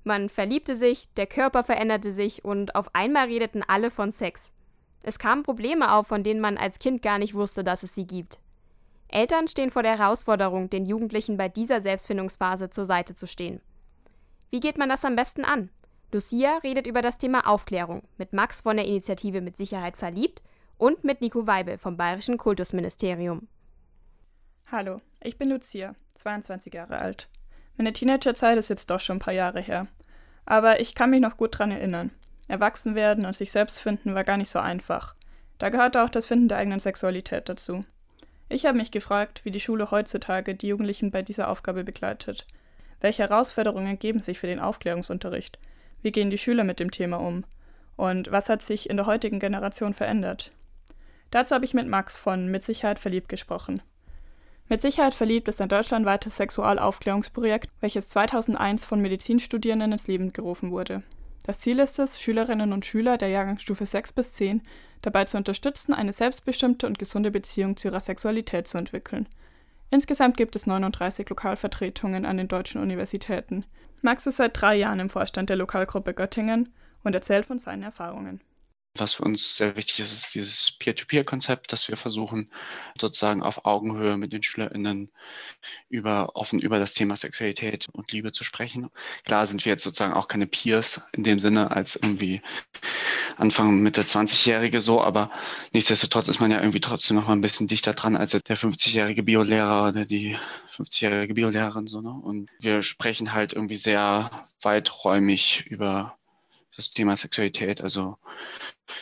[0.04, 4.52] Man verliebte sich, der Körper veränderte sich und auf einmal redeten alle von Sex.
[5.04, 8.06] Es kamen Probleme auf, von denen man als Kind gar nicht wusste, dass es sie
[8.06, 8.38] gibt.
[9.08, 13.60] Eltern stehen vor der Herausforderung, den Jugendlichen bei dieser Selbstfindungsphase zur Seite zu stehen.
[14.50, 15.70] Wie geht man das am besten an?
[16.12, 20.42] Lucia redet über das Thema Aufklärung mit Max von der Initiative Mit Sicherheit verliebt
[20.78, 23.48] und mit Nico Weibel vom Bayerischen Kultusministerium.
[24.74, 27.28] Hallo, ich bin Lucia, 22 Jahre alt.
[27.76, 29.86] Meine Teenagerzeit ist jetzt doch schon ein paar Jahre her.
[30.46, 32.10] Aber ich kann mich noch gut dran erinnern.
[32.48, 35.14] Erwachsen werden und sich selbst finden war gar nicht so einfach.
[35.58, 37.84] Da gehörte auch das Finden der eigenen Sexualität dazu.
[38.48, 42.46] Ich habe mich gefragt, wie die Schule heutzutage die Jugendlichen bei dieser Aufgabe begleitet.
[43.02, 45.58] Welche Herausforderungen ergeben sich für den Aufklärungsunterricht?
[46.00, 47.44] Wie gehen die Schüler mit dem Thema um?
[47.96, 50.48] Und was hat sich in der heutigen Generation verändert?
[51.30, 53.82] Dazu habe ich mit Max von Mit Sicherheit verliebt gesprochen.
[54.68, 61.02] Mit Sicherheit verliebt ist ein deutschlandweites Sexualaufklärungsprojekt, welches 2001 von Medizinstudierenden ins Leben gerufen wurde.
[61.44, 64.62] Das Ziel ist es, Schülerinnen und Schüler der Jahrgangsstufe 6 bis 10
[65.02, 69.28] dabei zu unterstützen, eine selbstbestimmte und gesunde Beziehung zu ihrer Sexualität zu entwickeln.
[69.90, 73.64] Insgesamt gibt es 39 Lokalvertretungen an den deutschen Universitäten.
[74.00, 76.72] Max ist seit drei Jahren im Vorstand der Lokalgruppe Göttingen
[77.04, 78.40] und erzählt von seinen Erfahrungen.
[78.99, 82.51] Was für uns sehr wichtig ist, ist dieses Peer-to-Peer-Konzept, dass wir versuchen,
[83.01, 85.11] sozusagen auf Augenhöhe mit den SchülerInnen
[85.88, 88.90] über, offen über das Thema Sexualität und Liebe zu sprechen.
[89.24, 92.43] Klar sind wir jetzt sozusagen auch keine Peers in dem Sinne als irgendwie
[93.38, 95.30] Anfang, Mitte 20-Jährige so, aber
[95.72, 99.22] nichtsdestotrotz ist man ja irgendwie trotzdem noch mal ein bisschen dichter dran als der 50-jährige
[99.22, 100.36] Biolehrer oder die
[100.76, 102.11] 50-jährige Biolehrerin so, ne?
[102.11, 106.18] Und wir sprechen halt irgendwie sehr weiträumig über
[106.76, 107.80] das Thema Sexualität.
[107.82, 108.18] Also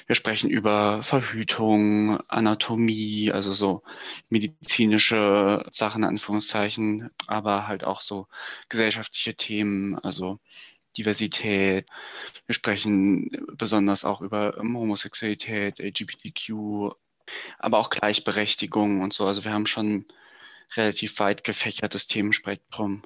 [0.06, 3.82] wir sprechen über Verhütung, Anatomie, also so
[4.28, 8.26] medizinische Sachen, Anführungszeichen, aber halt auch so
[8.68, 10.38] gesellschaftliche Themen, also
[10.96, 11.86] Diversität.
[12.46, 16.92] Wir sprechen besonders auch über Homosexualität, LGBTQ,
[17.58, 19.26] aber auch Gleichberechtigung und so.
[19.26, 20.06] Also wir haben schon
[20.76, 23.02] relativ weit gefächertes Themenspektrum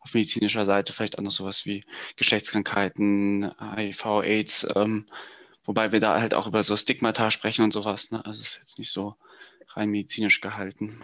[0.00, 1.84] auf medizinischer Seite vielleicht auch noch sowas wie
[2.16, 5.06] Geschlechtskrankheiten, HIV, AIDS, ähm,
[5.68, 8.10] wobei wir da halt auch über so Stigmata sprechen und sowas.
[8.10, 8.24] Ne?
[8.24, 9.16] Also es ist jetzt nicht so
[9.74, 10.98] rein medizinisch gehalten.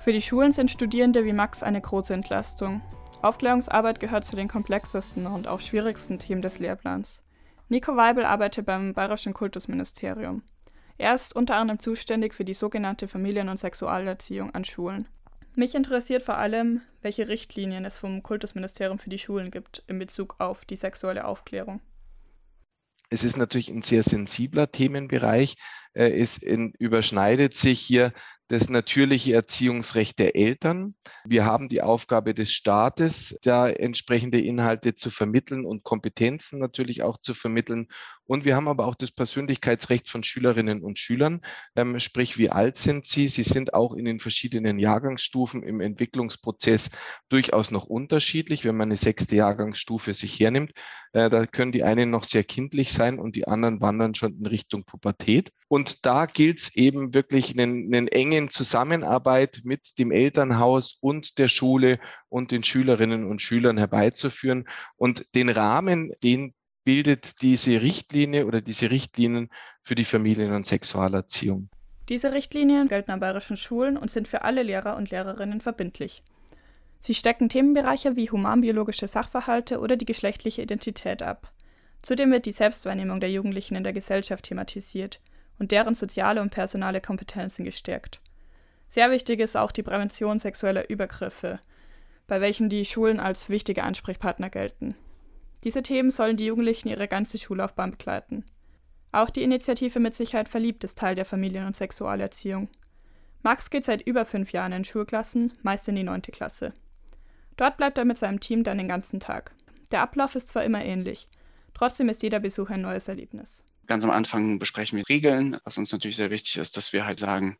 [0.00, 2.82] Für die Schulen sind Studierende wie Max eine große Entlastung.
[3.22, 7.22] Aufklärungsarbeit gehört zu den komplexesten und auch schwierigsten Themen des Lehrplans.
[7.68, 10.42] Nico Weibel arbeitet beim Bayerischen Kultusministerium.
[10.96, 15.08] Er ist unter anderem zuständig für die sogenannte Familien- und Sexualerziehung an Schulen.
[15.56, 20.36] Mich interessiert vor allem, welche Richtlinien es vom Kultusministerium für die Schulen gibt in Bezug
[20.38, 21.80] auf die sexuelle Aufklärung.
[23.10, 25.54] Es ist natürlich ein sehr sensibler Themenbereich.
[25.94, 28.12] Äh, es überschneidet sich hier
[28.48, 30.94] das natürliche Erziehungsrecht der Eltern.
[31.24, 37.18] Wir haben die Aufgabe des Staates, da entsprechende Inhalte zu vermitteln und Kompetenzen natürlich auch
[37.18, 37.88] zu vermitteln.
[38.26, 41.40] Und wir haben aber auch das Persönlichkeitsrecht von Schülerinnen und Schülern.
[41.74, 43.28] Ähm, sprich, wie alt sind sie?
[43.28, 46.90] Sie sind auch in den verschiedenen Jahrgangsstufen im Entwicklungsprozess
[47.28, 48.64] durchaus noch unterschiedlich.
[48.64, 50.72] Wenn man eine sechste Jahrgangsstufe sich hernimmt,
[51.12, 54.46] äh, da können die einen noch sehr kindlich sein und die anderen wandern schon in
[54.46, 55.50] Richtung Pubertät.
[55.68, 61.48] Und da gilt es eben wirklich einen, einen engen Zusammenarbeit mit dem Elternhaus und der
[61.48, 64.68] Schule und den Schülerinnen und Schülern herbeizuführen.
[64.96, 66.54] Und den Rahmen, den
[66.84, 69.48] bildet diese Richtlinie oder diese Richtlinien
[69.82, 71.68] für die Familien- und Sexualerziehung.
[72.08, 76.22] Diese Richtlinien gelten an bayerischen Schulen und sind für alle Lehrer und Lehrerinnen verbindlich.
[77.00, 81.52] Sie stecken Themenbereiche wie humanbiologische Sachverhalte oder die geschlechtliche Identität ab.
[82.02, 85.20] Zudem wird die Selbstwahrnehmung der Jugendlichen in der Gesellschaft thematisiert
[85.58, 88.20] und deren soziale und personale Kompetenzen gestärkt.
[88.88, 91.58] Sehr wichtig ist auch die Prävention sexueller Übergriffe,
[92.26, 94.96] bei welchen die Schulen als wichtige Ansprechpartner gelten.
[95.64, 98.44] Diese Themen sollen die Jugendlichen ihre ganze Schullaufbahn begleiten.
[99.12, 102.68] Auch die Initiative Mit Sicherheit verliebt ist Teil der Familien- und Sexualerziehung.
[103.42, 106.72] Max geht seit über fünf Jahren in Schulklassen, meist in die neunte Klasse.
[107.56, 109.52] Dort bleibt er mit seinem Team dann den ganzen Tag.
[109.90, 111.28] Der Ablauf ist zwar immer ähnlich,
[111.74, 113.62] trotzdem ist jeder Besuch ein neues Erlebnis.
[113.86, 117.18] Ganz am Anfang besprechen wir Regeln, was uns natürlich sehr wichtig ist, dass wir halt
[117.18, 117.58] sagen,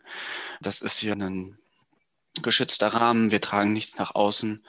[0.61, 1.59] das ist hier ein
[2.43, 4.65] geschützter Rahmen, wir tragen nichts nach außen,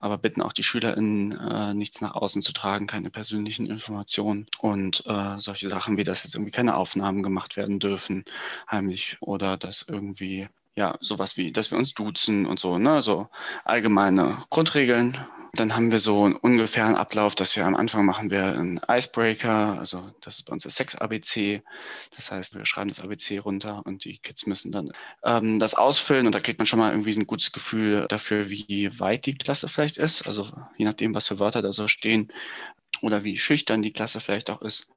[0.00, 4.46] aber bitten auch die SchülerInnen, äh, nichts nach außen zu tragen, keine persönlichen Informationen.
[4.58, 8.24] Und äh, solche Sachen wie, dass jetzt irgendwie keine Aufnahmen gemacht werden dürfen,
[8.68, 13.28] heimlich oder dass irgendwie ja, sowas wie, dass wir uns duzen und so, ne, so
[13.64, 15.18] allgemeine Grundregeln.
[15.56, 19.78] Dann haben wir so einen ungefähren Ablauf, dass wir am Anfang machen wir einen Icebreaker,
[19.78, 21.62] also das ist bei uns das Sex-ABC.
[22.16, 24.90] Das heißt, wir schreiben das ABC runter und die Kids müssen dann
[25.22, 28.98] ähm, das ausfüllen und da kriegt man schon mal irgendwie ein gutes Gefühl dafür, wie
[28.98, 30.26] weit die Klasse vielleicht ist.
[30.26, 32.32] Also je nachdem, was für Wörter da so stehen
[33.00, 34.88] oder wie schüchtern die Klasse vielleicht auch ist.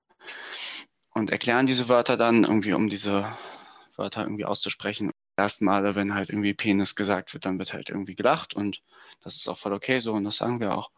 [1.11, 3.31] Und erklären diese Wörter dann irgendwie, um diese
[3.95, 8.15] Wörter irgendwie auszusprechen ersten Male, wenn halt irgendwie Penis gesagt wird, dann wird halt irgendwie
[8.15, 8.81] gelacht und
[9.23, 10.91] das ist auch voll okay so und das sagen wir auch.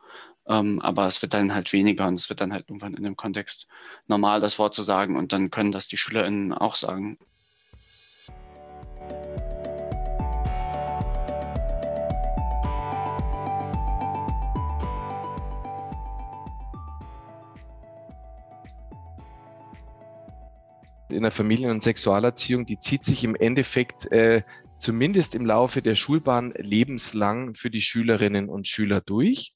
[0.47, 3.17] Ähm, aber es wird dann halt weniger und es wird dann halt irgendwann in dem
[3.17, 3.67] Kontext
[4.07, 7.17] normal, das Wort zu sagen und dann können das die SchülerInnen auch sagen.
[21.11, 24.43] In der Familien- und Sexualerziehung, die zieht sich im Endeffekt äh,
[24.79, 29.53] zumindest im Laufe der Schulbahn lebenslang für die Schülerinnen und Schüler durch.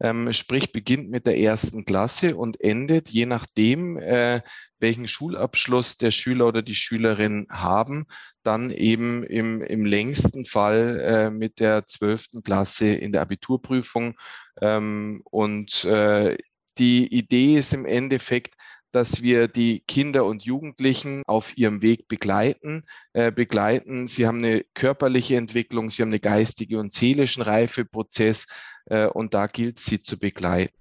[0.00, 4.40] Ähm, sprich, beginnt mit der ersten Klasse und endet, je nachdem, äh,
[4.78, 8.06] welchen Schulabschluss der Schüler oder die Schülerin haben,
[8.42, 14.14] dann eben im, im längsten Fall äh, mit der zwölften Klasse in der Abiturprüfung.
[14.60, 16.36] Ähm, und äh,
[16.78, 18.54] die Idee ist im Endeffekt,
[18.96, 22.84] dass wir die Kinder und Jugendlichen auf ihrem Weg begleiten.
[23.12, 24.06] Äh, begleiten.
[24.06, 28.46] Sie haben eine körperliche Entwicklung, sie haben eine geistige und seelischen Reifeprozess
[28.86, 30.72] äh, und da gilt es, sie zu begleiten.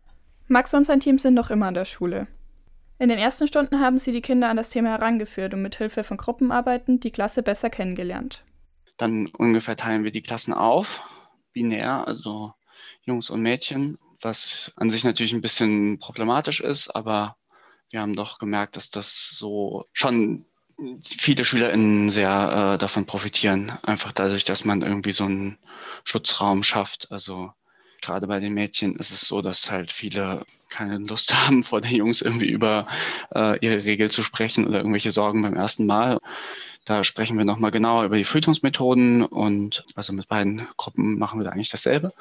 [0.48, 2.28] Max und sein Team sind noch immer an der Schule.
[3.00, 6.06] In den ersten Stunden haben sie die Kinder an das Thema herangeführt und mit Hilfe
[6.06, 8.46] von Gruppenarbeiten die Klasse besser kennengelernt.
[8.96, 11.04] Dann ungefähr teilen wir die Klassen auf,
[11.52, 12.54] binär, also
[13.02, 17.36] Jungs und Mädchen, was an sich natürlich ein bisschen problematisch ist, aber
[17.96, 20.44] wir haben doch gemerkt, dass das so schon
[21.08, 23.72] viele SchülerInnen sehr äh, davon profitieren.
[23.84, 25.58] Einfach dadurch, dass man irgendwie so einen
[26.04, 27.10] Schutzraum schafft.
[27.14, 27.54] Also
[28.02, 31.96] gerade bei den Mädchen ist es so, dass halt viele keine Lust haben, vor den
[31.96, 32.86] Jungs irgendwie über
[33.34, 36.20] äh, ihre Regel zu sprechen oder irgendwelche Sorgen beim ersten Mal.
[36.86, 41.44] Da sprechen wir nochmal genauer über die Verhütungsmethoden und also mit beiden Gruppen machen wir
[41.44, 42.14] da eigentlich dasselbe.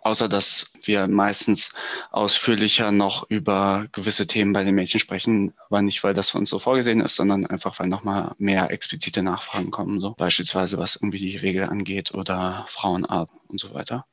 [0.00, 1.74] Außer dass wir meistens
[2.10, 6.50] ausführlicher noch über gewisse Themen bei den Mädchen sprechen, aber nicht, weil das für uns
[6.50, 11.18] so vorgesehen ist, sondern einfach, weil nochmal mehr explizite Nachfragen kommen, so beispielsweise was irgendwie
[11.18, 14.06] die Regel angeht oder Frauenart und so weiter.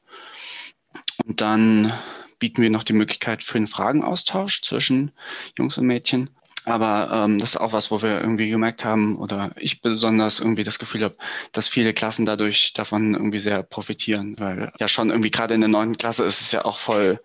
[1.25, 1.91] Und dann
[2.39, 5.11] bieten wir noch die Möglichkeit für einen Fragenaustausch zwischen
[5.57, 6.29] Jungs und Mädchen.
[6.65, 10.63] Aber ähm, das ist auch was, wo wir irgendwie gemerkt haben oder ich besonders irgendwie
[10.63, 11.15] das Gefühl habe,
[11.51, 15.69] dass viele Klassen dadurch davon irgendwie sehr profitieren, weil ja schon irgendwie gerade in der
[15.69, 17.19] neunten Klasse ist es ja auch voll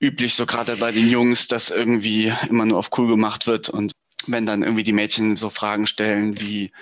[0.00, 3.92] üblich, so gerade bei den Jungs, dass irgendwie immer nur auf cool gemacht wird und
[4.26, 6.72] wenn dann irgendwie die Mädchen so Fragen stellen wie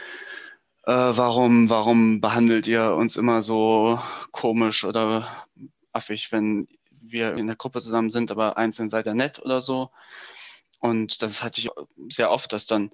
[0.85, 3.99] äh, warum, warum behandelt ihr uns immer so
[4.31, 5.29] komisch oder
[5.93, 6.69] affig, wenn
[7.01, 9.91] wir in der Gruppe zusammen sind, aber einzeln seid ihr nett oder so.
[10.81, 11.69] Und das hatte ich
[12.09, 12.91] sehr oft, dass dann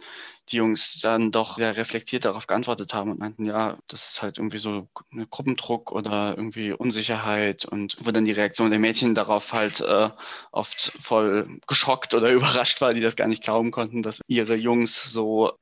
[0.49, 4.39] die Jungs dann doch sehr reflektiert darauf geantwortet haben und meinten, ja, das ist halt
[4.39, 9.53] irgendwie so ein Gruppendruck oder irgendwie Unsicherheit und wo dann die Reaktion der Mädchen darauf
[9.53, 10.11] halt äh,
[10.51, 15.12] oft voll geschockt oder überrascht war, die das gar nicht glauben konnten, dass ihre Jungs
[15.12, 15.53] so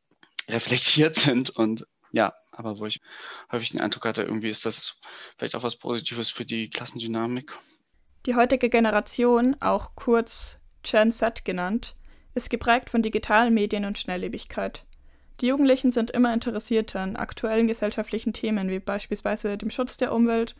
[0.48, 3.00] reflektiert sind und ja, aber wo ich
[3.50, 5.00] häufig den Eindruck hatte, irgendwie ist das
[5.36, 7.58] vielleicht auch was Positives für die Klassendynamik.
[8.26, 11.96] Die heutige Generation, auch kurz Gen Z genannt,
[12.34, 14.84] ist geprägt von digitalen Medien und Schnelllebigkeit.
[15.40, 20.54] Die Jugendlichen sind immer interessierter an aktuellen gesellschaftlichen Themen wie beispielsweise dem Schutz der Umwelt,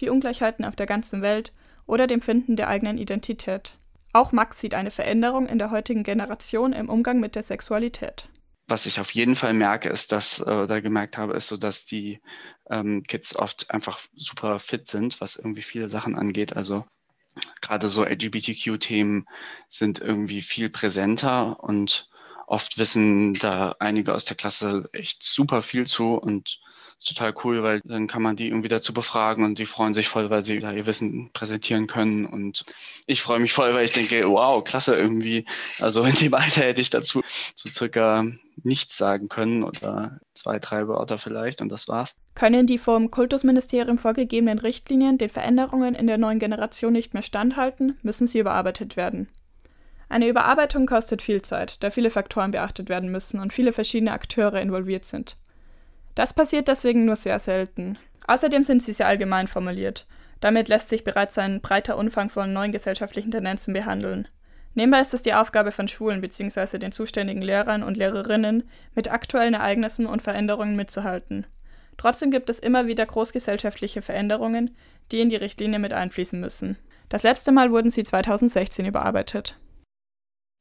[0.00, 1.52] die Ungleichheiten auf der ganzen Welt
[1.86, 3.76] oder dem Finden der eigenen Identität.
[4.12, 8.28] Auch Max sieht eine Veränderung in der heutigen Generation im Umgang mit der Sexualität.
[8.66, 11.84] Was ich auf jeden Fall merke, ist, dass äh, oder gemerkt habe, ist so, dass
[11.84, 12.20] die
[12.70, 16.56] ähm, Kids oft einfach super fit sind, was irgendwie viele Sachen angeht.
[16.56, 16.86] Also
[17.60, 19.26] gerade so LGBTQ-Themen
[19.68, 22.08] sind irgendwie viel präsenter und
[22.46, 26.60] oft wissen da einige aus der Klasse echt super viel zu und
[26.98, 30.08] ist total cool, weil dann kann man die irgendwie dazu befragen und die freuen sich
[30.08, 32.26] voll, weil sie da ihr Wissen präsentieren können.
[32.26, 32.64] Und
[33.06, 35.44] ich freue mich voll, weil ich denke, wow, klasse irgendwie.
[35.80, 37.22] Also in dem Alter hätte ich dazu
[37.54, 38.24] so circa
[38.62, 42.16] nichts sagen können oder zwei, drei Wörter vielleicht und das war's.
[42.34, 47.98] Können die vom Kultusministerium vorgegebenen Richtlinien den Veränderungen in der neuen Generation nicht mehr standhalten,
[48.02, 49.28] müssen sie überarbeitet werden.
[50.08, 54.60] Eine Überarbeitung kostet viel Zeit, da viele Faktoren beachtet werden müssen und viele verschiedene Akteure
[54.60, 55.36] involviert sind.
[56.14, 57.98] Das passiert deswegen nur sehr selten.
[58.26, 60.06] Außerdem sind sie sehr allgemein formuliert.
[60.40, 64.28] Damit lässt sich bereits ein breiter Umfang von neuen gesellschaftlichen Tendenzen behandeln.
[64.74, 66.78] Nebenbei ist es die Aufgabe von Schulen bzw.
[66.78, 71.46] den zuständigen Lehrern und Lehrerinnen, mit aktuellen Ereignissen und Veränderungen mitzuhalten.
[71.96, 74.72] Trotzdem gibt es immer wieder großgesellschaftliche Veränderungen,
[75.12, 76.76] die in die Richtlinie mit einfließen müssen.
[77.08, 79.56] Das letzte Mal wurden sie 2016 überarbeitet.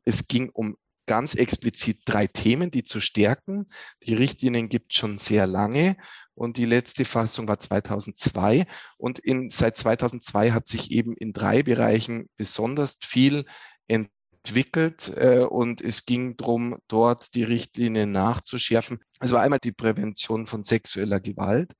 [0.05, 3.67] Es ging um ganz explizit drei Themen, die zu stärken.
[4.03, 5.97] Die Richtlinien gibt es schon sehr lange
[6.35, 8.65] und die letzte Fassung war 2002
[8.97, 13.45] und in, seit 2002 hat sich eben in drei Bereichen besonders viel
[13.87, 18.99] entwickelt äh, und es ging darum, dort die Richtlinien nachzuschärfen.
[19.19, 21.73] Es war einmal die Prävention von sexueller Gewalt.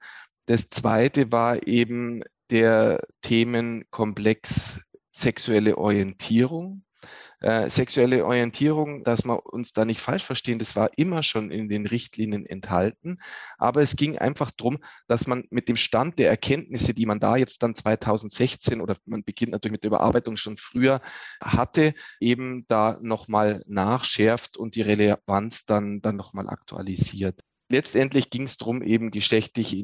[0.45, 6.83] Das zweite war eben der Themenkomplex sexuelle Orientierung.
[7.43, 11.67] Äh, sexuelle Orientierung, dass wir uns da nicht falsch verstehen, das war immer schon in
[11.67, 13.19] den Richtlinien enthalten.
[13.57, 14.77] Aber es ging einfach darum,
[15.07, 19.25] dass man mit dem Stand der Erkenntnisse, die man da jetzt dann 2016 oder man
[19.25, 21.01] beginnt natürlich mit der Überarbeitung schon früher
[21.41, 27.41] hatte, eben da nochmal nachschärft und die Relevanz dann, dann nochmal aktualisiert.
[27.69, 29.75] letztendlich ging es darum, eben geschlechtliche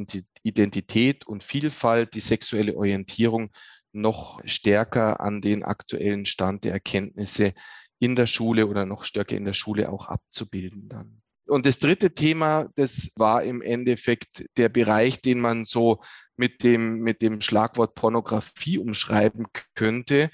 [0.43, 3.51] Identität und Vielfalt, die sexuelle Orientierung
[3.91, 7.53] noch stärker an den aktuellen Stand der Erkenntnisse
[7.99, 11.21] in der Schule oder noch stärker in der Schule auch abzubilden dann.
[11.47, 16.01] Und das dritte Thema, das war im Endeffekt der Bereich, den man so
[16.37, 20.29] mit dem, mit dem Schlagwort Pornografie umschreiben könnte.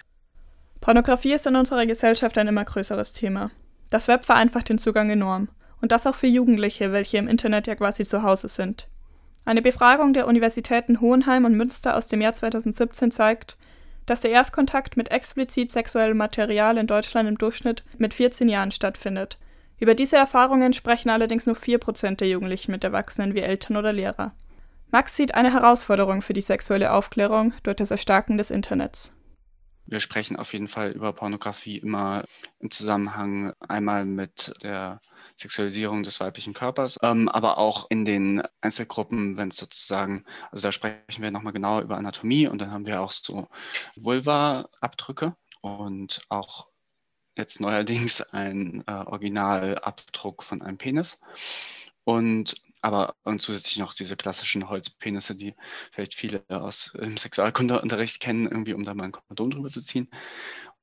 [0.82, 3.50] Pornografie ist in unserer Gesellschaft ein immer größeres Thema.
[3.90, 5.50] Das Web vereinfacht den Zugang enorm.
[5.82, 8.90] Und das auch für Jugendliche, welche im Internet ja quasi zu Hause sind.
[9.46, 13.58] Eine Befragung der Universitäten Hohenheim und Münster aus dem Jahr 2017 zeigt,
[14.08, 19.38] dass der Erstkontakt mit explizit sexuellem Material in Deutschland im Durchschnitt mit 14 Jahren stattfindet.
[19.80, 24.34] Über diese Erfahrungen sprechen allerdings nur 4% der Jugendlichen mit Erwachsenen wie Eltern oder Lehrer.
[24.92, 29.15] Max sieht eine Herausforderung für die sexuelle Aufklärung durch das Erstarken des Internets.
[29.88, 32.24] Wir sprechen auf jeden Fall über Pornografie immer
[32.60, 35.00] im Zusammenhang einmal mit der
[35.36, 40.72] Sexualisierung des weiblichen Körpers, ähm, aber auch in den Einzelgruppen, wenn es sozusagen, also da
[40.72, 43.48] sprechen wir nochmal genauer über Anatomie und dann haben wir auch so
[43.96, 46.68] Vulva-Abdrücke und auch
[47.36, 51.20] jetzt neuerdings ein äh, Originalabdruck von einem Penis.
[52.06, 52.56] Und
[52.86, 55.56] aber und zusätzlich noch diese klassischen Holzpenisse, die
[55.92, 60.08] vielleicht viele aus dem Sexualkundeunterricht kennen, irgendwie, um da mal ein Kondom drüber zu ziehen.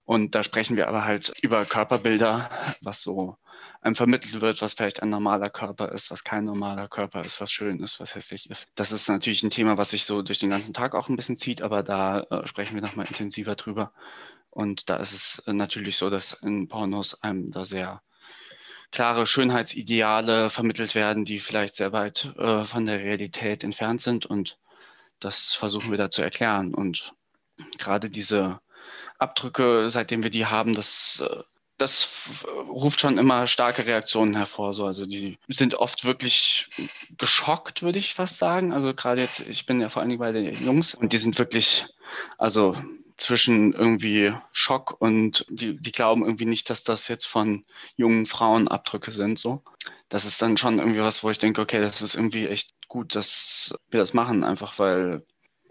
[0.04, 2.50] Und da sprechen wir aber halt über Körperbilder,
[2.80, 3.36] was so
[3.80, 7.52] einem vermittelt wird, was vielleicht ein normaler Körper ist, was kein normaler Körper ist, was
[7.52, 8.72] schön ist, was hässlich ist.
[8.74, 11.36] Das ist natürlich ein Thema, was sich so durch den ganzen Tag auch ein bisschen
[11.36, 13.92] zieht, aber da äh, sprechen wir nochmal intensiver drüber.
[14.50, 18.02] Und da ist es natürlich so, dass in Pornos einem da sehr
[18.92, 24.26] klare Schönheitsideale vermittelt werden, die vielleicht sehr weit äh, von der Realität entfernt sind.
[24.26, 24.58] Und
[25.18, 26.74] das versuchen wir da zu erklären.
[26.74, 27.14] Und
[27.78, 28.60] gerade diese
[29.18, 31.42] Abdrücke, seitdem wir die haben, das, äh,
[31.78, 32.08] das
[32.68, 34.74] ruft schon immer starke Reaktionen hervor.
[34.74, 34.84] So.
[34.84, 36.68] Also die sind oft wirklich
[37.16, 38.72] geschockt, würde ich fast sagen.
[38.72, 41.38] Also gerade jetzt, ich bin ja vor allen Dingen bei den Jungs und die sind
[41.38, 41.86] wirklich,
[42.36, 42.76] also
[43.16, 47.64] zwischen irgendwie Schock und die, die glauben irgendwie nicht, dass das jetzt von
[47.96, 49.38] jungen Frauen Abdrücke sind.
[49.38, 49.62] So.
[50.08, 53.14] Das ist dann schon irgendwie was, wo ich denke, okay, das ist irgendwie echt gut,
[53.14, 55.24] dass wir das machen, einfach weil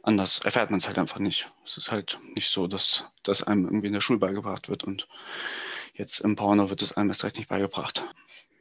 [0.04, 1.52] anders erfährt man es halt einfach nicht.
[1.66, 5.08] Es ist halt nicht so, dass das einem irgendwie in der Schule beigebracht wird und
[5.94, 8.04] jetzt im Porno wird es einem erst recht nicht beigebracht.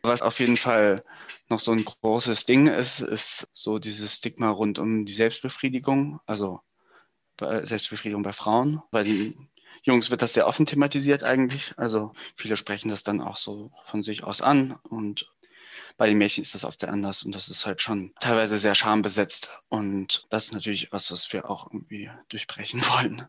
[0.02, 1.04] Was auf jeden Fall
[1.48, 6.20] noch so ein großes Ding ist, ist so dieses Stigma rund um die Selbstbefriedigung.
[6.26, 6.60] Also
[7.40, 8.82] Selbstbefriedigung bei Frauen.
[8.90, 9.48] Bei den
[9.82, 11.74] Jungs wird das sehr offen thematisiert eigentlich.
[11.76, 15.30] Also viele sprechen das dann auch so von sich aus an und
[15.96, 18.74] bei den Mädchen ist das oft sehr anders und das ist halt schon teilweise sehr
[18.74, 23.26] schambesetzt und das ist natürlich was, was wir auch irgendwie durchbrechen wollen.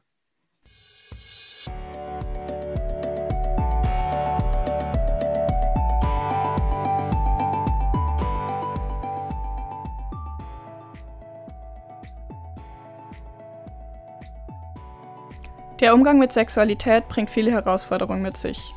[15.82, 18.72] Der Umgang mit Sexualität bringt viele Herausforderungen mit sich.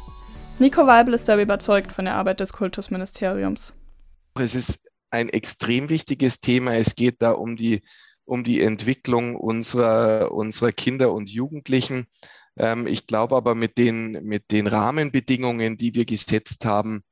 [0.59, 3.75] Nico Weibel ist dabei überzeugt von der Arbeit des Kultusministeriums.
[4.37, 6.77] Es ist ein extrem wichtiges Thema.
[6.77, 7.83] Es geht da um die,
[8.25, 12.07] um die Entwicklung unserer, unserer Kinder und Jugendlichen.
[12.57, 17.05] Ähm, ich glaube aber mit den, mit den Rahmenbedingungen, die wir gesetzt haben,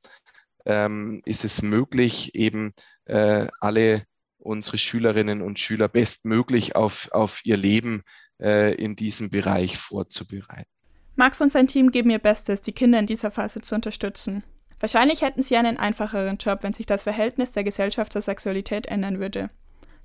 [0.65, 2.73] ähm, ist es möglich, eben
[3.05, 4.07] äh, alle
[4.39, 8.01] unsere Schülerinnen und Schüler bestmöglich auf, auf ihr Leben
[8.41, 10.69] äh, in diesem Bereich vorzubereiten.
[11.15, 14.43] Max und sein Team geben ihr Bestes, die Kinder in dieser Phase zu unterstützen.
[14.79, 19.19] Wahrscheinlich hätten sie einen einfacheren Job, wenn sich das Verhältnis der Gesellschaft zur Sexualität ändern
[19.19, 19.49] würde.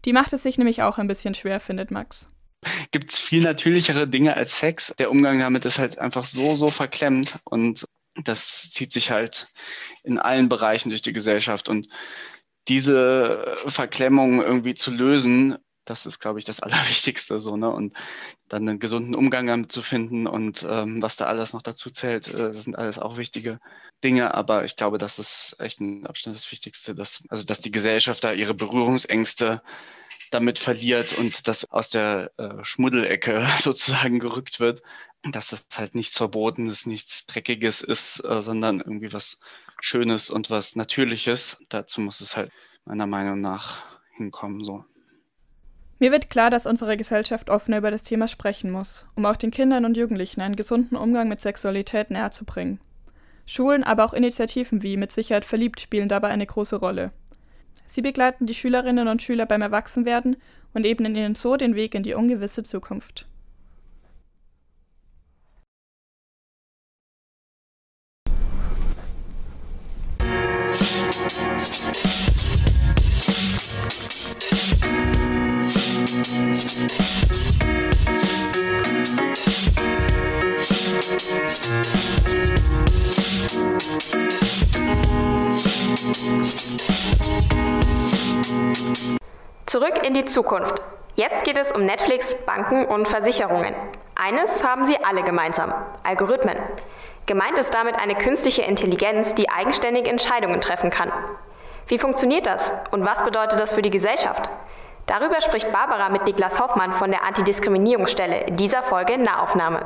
[0.04, 2.28] Die macht es sich nämlich auch ein bisschen schwer, findet Max.
[2.90, 4.94] Gibt es viel natürlichere Dinge als Sex?
[4.98, 7.86] Der Umgang damit ist halt einfach so, so verklemmt und
[8.24, 9.48] das zieht sich halt
[10.02, 11.88] in allen Bereichen durch die Gesellschaft und
[12.66, 15.56] diese Verklemmung irgendwie zu lösen,
[15.90, 17.70] das ist, glaube ich, das Allerwichtigste so, ne?
[17.70, 17.96] Und
[18.48, 22.28] dann einen gesunden Umgang damit zu finden und ähm, was da alles noch dazu zählt,
[22.28, 23.60] äh, das sind alles auch wichtige
[24.04, 27.70] Dinge, aber ich glaube, das ist echt ein Abstand das Wichtigste, dass, also dass die
[27.70, 29.62] Gesellschaft da ihre Berührungsängste
[30.30, 34.82] damit verliert und das aus der äh, Schmuddelecke sozusagen gerückt wird,
[35.22, 39.40] dass das halt nichts Verbotenes, nichts Dreckiges ist, äh, sondern irgendwie was
[39.80, 41.62] Schönes und was Natürliches.
[41.68, 42.50] Dazu muss es halt
[42.84, 43.84] meiner Meinung nach
[44.16, 44.84] hinkommen, so.
[46.00, 49.50] Mir wird klar, dass unsere Gesellschaft offener über das Thema sprechen muss, um auch den
[49.50, 52.80] Kindern und Jugendlichen einen gesunden Umgang mit Sexualität näher zu bringen.
[53.46, 57.10] Schulen, aber auch Initiativen wie Mit Sicherheit verliebt spielen dabei eine große Rolle.
[57.86, 60.36] Sie begleiten die Schülerinnen und Schüler beim Erwachsenwerden
[60.74, 63.26] und ebnen ihnen so den Weg in die ungewisse Zukunft.
[89.66, 90.80] Zurück in die Zukunft.
[91.14, 93.74] Jetzt geht es um Netflix, Banken und Versicherungen.
[94.14, 95.74] Eines haben sie alle gemeinsam.
[96.04, 96.56] Algorithmen.
[97.26, 101.12] Gemeint ist damit eine künstliche Intelligenz, die eigenständig Entscheidungen treffen kann.
[101.86, 104.48] Wie funktioniert das und was bedeutet das für die Gesellschaft?
[105.08, 109.80] Darüber spricht Barbara mit Niklas Hoffmann von der Antidiskriminierungsstelle in dieser Folge Nahaufnahme.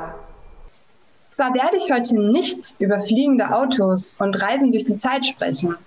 [1.29, 5.77] Zwar werde ich heute nicht über fliegende Autos und Reisen durch die Zeit sprechen.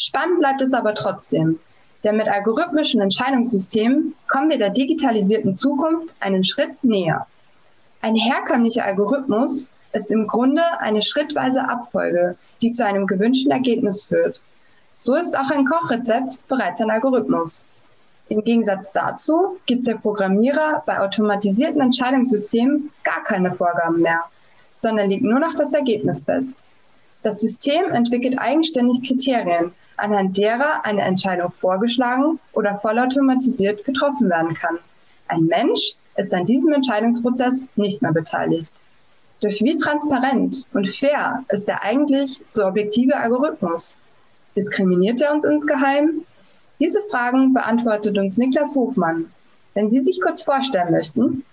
[0.00, 1.60] Spannend bleibt es aber trotzdem.
[2.04, 7.26] Denn mit algorithmischen Entscheidungssystemen kommen wir der digitalisierten Zukunft einen Schritt näher.
[8.00, 14.40] Ein herkömmlicher Algorithmus ist im Grunde eine schrittweise Abfolge, die zu einem gewünschten Ergebnis führt.
[14.96, 17.66] So ist auch ein Kochrezept bereits ein Algorithmus.
[18.28, 24.24] Im Gegensatz dazu gibt der Programmierer bei automatisierten Entscheidungssystemen gar keine Vorgaben mehr,
[24.74, 26.58] sondern legt nur noch das Ergebnis fest.
[27.22, 34.78] Das System entwickelt eigenständig Kriterien, anhand derer eine Entscheidung vorgeschlagen oder vollautomatisiert getroffen werden kann.
[35.28, 38.72] Ein Mensch ist an diesem Entscheidungsprozess nicht mehr beteiligt.
[39.40, 43.98] Durch wie transparent und fair ist der eigentlich so objektive Algorithmus?
[44.56, 46.24] Diskriminiert er uns insgeheim?
[46.78, 49.26] Diese Fragen beantwortet uns Niklas Hofmann.
[49.74, 51.44] Wenn Sie sich kurz vorstellen möchten.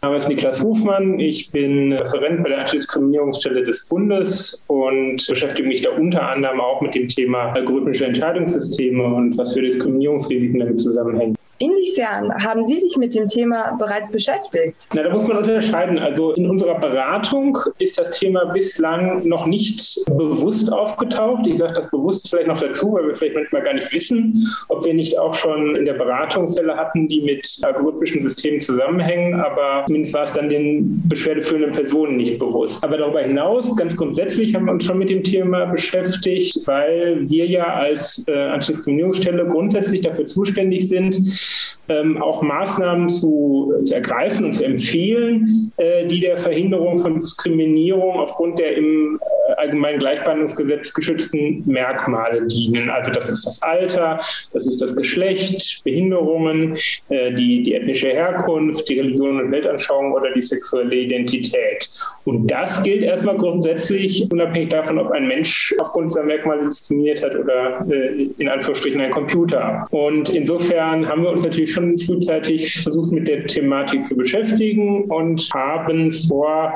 [0.00, 1.18] Mein Name ist Niklas Hofmann.
[1.20, 6.80] Ich bin Referent bei der Antidiskriminierungsstelle des Bundes und beschäftige mich da unter anderem auch
[6.80, 11.36] mit dem Thema algorithmische Entscheidungssysteme und was für Diskriminierungsrisiken damit zusammenhängen.
[11.62, 14.88] Inwiefern haben Sie sich mit dem Thema bereits beschäftigt?
[14.94, 15.96] Na, da muss man unterscheiden.
[15.96, 21.46] Also in unserer Beratung ist das Thema bislang noch nicht bewusst aufgetaucht.
[21.46, 24.84] Ich sage das bewusst vielleicht noch dazu, weil wir vielleicht manchmal gar nicht wissen, ob
[24.84, 29.40] wir nicht auch schon in der Beratung Fälle hatten, die mit algorithmischen Systemen zusammenhängen.
[29.40, 32.84] Aber zumindest war es dann den beschwerdeführenden Personen nicht bewusst.
[32.84, 37.46] Aber darüber hinaus, ganz grundsätzlich, haben wir uns schon mit dem Thema beschäftigt, weil wir
[37.46, 41.51] ja als äh, Antidiskriminierungsstelle grundsätzlich dafür zuständig sind,
[41.88, 48.18] ähm, auch Maßnahmen zu, zu, ergreifen und zu empfehlen, äh, die der Verhinderung von Diskriminierung
[48.18, 49.20] aufgrund der im
[49.56, 52.90] Allgemeinen Gleichbehandlungsgesetz geschützten Merkmale dienen.
[52.90, 54.18] Also das ist das Alter,
[54.52, 56.76] das ist das Geschlecht, Behinderungen,
[57.08, 61.90] äh, die, die ethnische Herkunft, die Religion und Weltanschauung oder die sexuelle Identität.
[62.24, 67.34] Und das gilt erstmal grundsätzlich, unabhängig davon, ob ein Mensch aufgrund seiner Merkmale diskriminiert hat
[67.36, 69.84] oder äh, in Anführungsstrichen ein Computer.
[69.90, 75.48] Und insofern haben wir uns natürlich schon frühzeitig versucht, mit der Thematik zu beschäftigen und
[75.54, 76.74] haben vor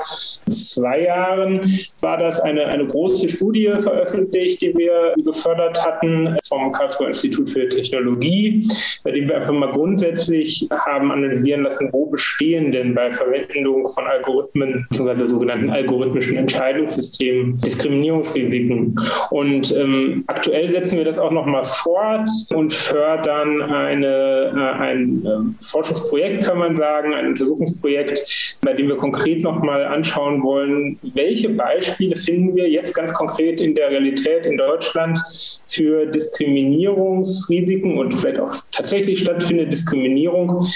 [0.49, 1.61] zwei Jahren
[2.01, 7.69] war das eine, eine große Studie veröffentlicht, die wir gefördert hatten vom Karlsruher Institut für
[7.69, 8.63] Technologie,
[9.05, 14.05] bei dem wir einfach mal grundsätzlich haben analysieren lassen, wo bestehen denn bei Verwendung von
[14.05, 15.27] Algorithmen bzw.
[15.27, 18.97] sogenannten algorithmischen Entscheidungssystemen Diskriminierungsrisiken.
[19.31, 25.25] Und ähm, aktuell setzen wir das auch noch mal fort und fördern eine äh, ein
[25.27, 31.51] ähm, Forschungsprojekt, kann man sagen, ein Untersuchungsprojekt, bei dem wir konkret nochmal anschauen wollen, welche
[31.51, 35.19] Beispiele finden wir jetzt ganz konkret in der Realität in Deutschland
[35.67, 40.67] für Diskriminierungsrisiken und vielleicht auch tatsächlich stattfindende Diskriminierung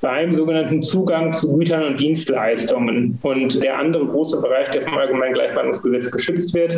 [0.00, 3.18] beim sogenannten Zugang zu Gütern und Dienstleistungen.
[3.22, 6.76] Und der andere große Bereich, der vom Allgemeinen Gleichbehandlungsgesetz geschützt wird,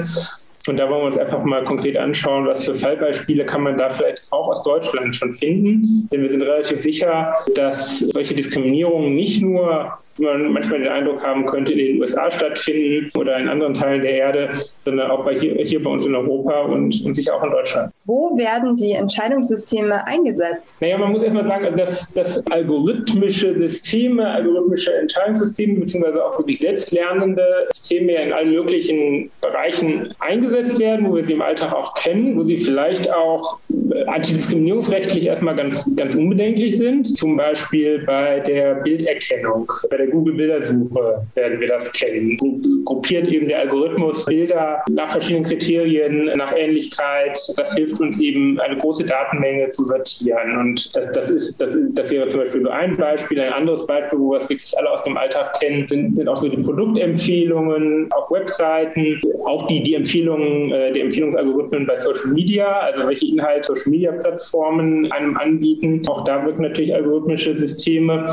[0.68, 3.90] und da wollen wir uns einfach mal konkret anschauen, was für Fallbeispiele kann man da
[3.90, 6.08] vielleicht auch aus Deutschland schon finden.
[6.12, 11.46] Denn wir sind relativ sicher, dass solche Diskriminierungen nicht nur man manchmal den Eindruck haben
[11.46, 14.50] könnte, in den USA stattfinden oder in anderen Teilen der Erde,
[14.82, 17.92] sondern auch bei hier, hier bei uns in Europa und, und sicher auch in Deutschland.
[18.06, 20.76] Wo werden die Entscheidungssysteme eingesetzt?
[20.80, 27.44] Naja, man muss erstmal sagen, dass, dass algorithmische Systeme, algorithmische Entscheidungssysteme, beziehungsweise auch wirklich selbstlernende
[27.70, 32.44] Systeme in allen möglichen Bereichen eingesetzt werden, wo wir sie im Alltag auch kennen, wo
[32.44, 33.58] sie vielleicht auch
[34.06, 41.22] antidiskriminierungsrechtlich erstmal ganz, ganz unbedenklich sind, zum Beispiel bei der Bilderkennung, bei der der Google-Bildersuche
[41.34, 42.36] werden wir das kennen.
[42.84, 47.38] Gruppiert eben der Algorithmus Bilder nach verschiedenen Kriterien, nach Ähnlichkeit.
[47.56, 50.56] Das hilft uns eben, eine große Datenmenge zu sortieren.
[50.58, 53.40] Und das, das, ist, das, das wäre zum Beispiel so ein Beispiel.
[53.40, 56.36] Ein anderes Beispiel, wo wir es wirklich alle aus dem Alltag kennen, sind, sind auch
[56.36, 62.80] so die Produktempfehlungen auf Webseiten, auch die, die Empfehlungen, äh, die Empfehlungsalgorithmen bei Social Media,
[62.80, 66.02] also welche Inhalte Social Social-Media-Plattformen einem anbieten.
[66.08, 68.26] Auch da wirken natürlich algorithmische Systeme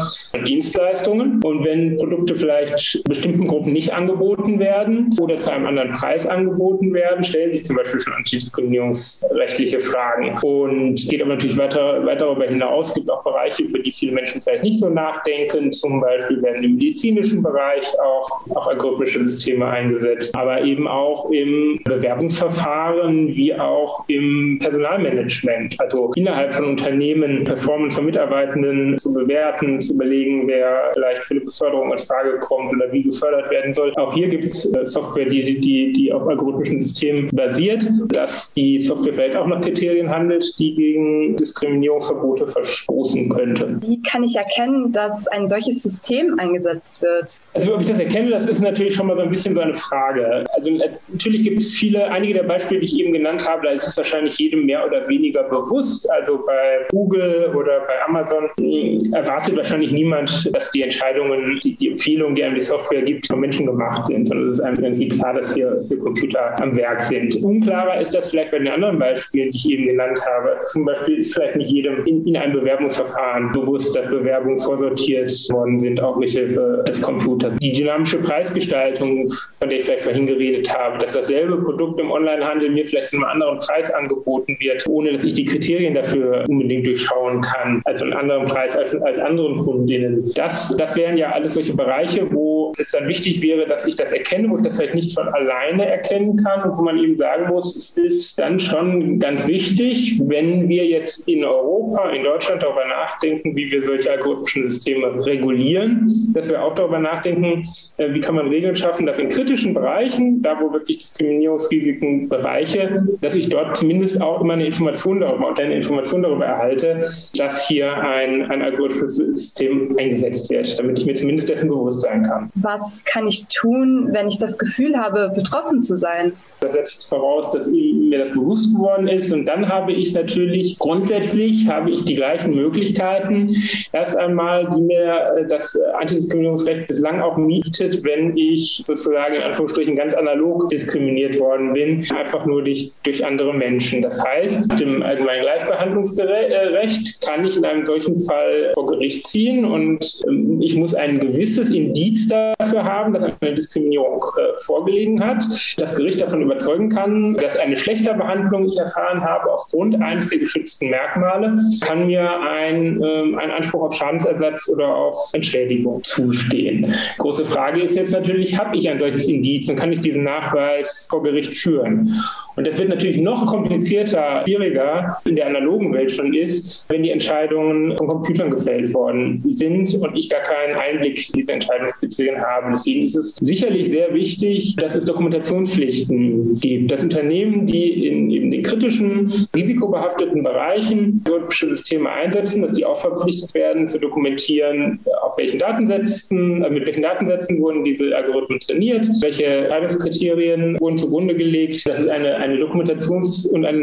[0.46, 1.40] Dienstleistungen.
[1.44, 6.94] Und wenn Produkte vielleicht bestimmten Gruppen nicht angeboten werden oder zu einem anderen Preis angeboten
[6.94, 10.38] werden, stellen sich zum Beispiel schon antidiskriminierungsrechtliche Fragen.
[10.42, 12.90] Und geht aber natürlich weiter, weiter darüber hinaus.
[12.90, 15.72] Es gibt auch Bereiche, über die viele Menschen vielleicht nicht so nachdenken.
[15.72, 21.80] Zum Beispiel werden im medizinischen Bereich auch, auch algorithmische Systeme eingesetzt, aber eben auch im
[21.84, 25.53] Bewerbungsverfahren wie auch im Personalmanagement.
[25.78, 31.42] Also innerhalb von Unternehmen Performance von Mitarbeitenden zu bewerten, zu überlegen, wer vielleicht für eine
[31.42, 33.92] Beförderung in Frage kommt oder wie gefördert werden soll.
[33.96, 38.80] Auch hier gibt es äh, Software, die, die, die auf algorithmischen Systemen basiert, dass die
[38.80, 43.78] Software vielleicht auch nach Kriterien handelt, die gegen Diskriminierungsverbote verstoßen könnte.
[43.82, 47.42] Wie kann ich erkennen, dass ein solches System eingesetzt wird?
[47.54, 49.74] Also ob ich das erkenne, das ist natürlich schon mal so ein bisschen so eine
[49.74, 50.44] Frage.
[50.56, 53.88] Also natürlich gibt es viele, einige der Beispiele, die ich eben genannt habe, da ist
[53.88, 56.10] es wahrscheinlich jedem mehr oder weniger bewusst.
[56.12, 61.92] Also bei Google oder bei Amazon hm, erwartet wahrscheinlich niemand, dass die Entscheidungen, die, die
[61.92, 65.08] Empfehlungen, die einem die Software gibt, von Menschen gemacht sind, sondern es ist einem irgendwie
[65.08, 67.36] klar, dass hier, hier Computer am Werk sind.
[67.44, 70.58] Unklarer ist das vielleicht bei den anderen Beispielen, die ich eben genannt habe.
[70.68, 75.80] Zum Beispiel ist vielleicht nicht jedem in, in einem Bewerbungsverfahren bewusst, dass Bewerbungen vorsortiert worden
[75.80, 77.54] sind, auch mit Hilfe des Computers.
[77.62, 79.30] Die dynamische Preisgestaltung,
[79.60, 83.18] von der ich vielleicht vorhin geredet habe, dass dasselbe Produkt im Onlinehandel mir vielleicht zu
[83.18, 88.06] einem anderen Preis angeboten wird, ohne dass ich die Kriterien dafür unbedingt durchschauen kann, also
[88.06, 90.32] einen anderen Preis als, als anderen Kundinnen.
[90.36, 94.12] Das, das wären ja alles solche Bereiche, wo es dann wichtig wäre, dass ich das
[94.12, 97.48] erkenne, wo ich das vielleicht nicht von alleine erkennen kann und wo man eben sagen
[97.48, 102.86] muss, es ist dann schon ganz wichtig, wenn wir jetzt in Europa, in Deutschland darüber
[102.86, 107.68] nachdenken, wie wir solche algorithmischen Systeme regulieren, dass wir auch darüber nachdenken,
[107.98, 113.06] äh, wie kann man Regeln schaffen, dass in kritischen Bereichen, da wo wirklich Diskriminierungsrisiken Bereiche,
[113.22, 117.04] dass ich dort zumindest auch immer eine Information darüber und eine Information darüber erhalte,
[117.38, 122.24] dass hier ein, ein algorithmisches System eingesetzt wird, damit ich mir zumindest dessen bewusst sein
[122.24, 122.50] kann.
[122.56, 126.34] Was kann ich tun, wenn ich das Gefühl habe, betroffen zu sein?
[126.60, 129.34] Das setzt voraus, dass mir das bewusst geworden ist.
[129.34, 133.54] Und dann habe ich natürlich grundsätzlich habe ich die gleichen Möglichkeiten.
[133.92, 140.14] Erst einmal, die mir das Antidiskriminierungsrecht bislang auch mietet, wenn ich sozusagen in Anführungsstrichen ganz
[140.14, 144.02] analog diskriminiert worden bin, einfach nur durch, durch andere Menschen.
[144.02, 149.66] Das heißt, mit dem allgemeinen Gleichbehandlungsrecht kann ich in einem solchen Fall vor Gericht ziehen
[149.66, 155.44] und ähm, ich muss ein gewisses Indiz dafür haben, dass eine Diskriminierung äh, vorgelegen hat.
[155.78, 160.40] Das Gericht davon überzeugen kann, dass eine schlechte Behandlung ich erfahren habe aufgrund eines der
[160.40, 166.94] geschützten Merkmale, kann mir ein, ähm, ein Anspruch auf Schadensersatz oder auf Entschädigung zustehen.
[167.18, 171.08] Große Frage ist jetzt natürlich, habe ich ein solches Indiz und kann ich diesen Nachweis
[171.10, 172.14] vor Gericht führen?
[172.56, 174.93] Und das wird natürlich noch komplizierter, schwieriger
[175.26, 180.16] in der analogen Welt schon ist, wenn die Entscheidungen von Computern gefällt worden sind und
[180.16, 182.72] ich gar keinen Einblick in diese Entscheidungskriterien habe.
[182.72, 188.52] Deswegen ist es sicherlich sehr wichtig, dass es Dokumentationspflichten gibt, dass Unternehmen, die in eben
[188.52, 195.38] den kritischen, risikobehafteten Bereichen algorithmische Systeme einsetzen, dass die auch verpflichtet werden zu dokumentieren, auf
[195.38, 201.86] welchen Datensätzen, äh, mit welchen Datensätzen wurden diese Algorithmen trainiert, welche Entscheidungskriterien wurden zugrunde gelegt,
[201.88, 203.80] dass es eine, eine Dokumentations- und eine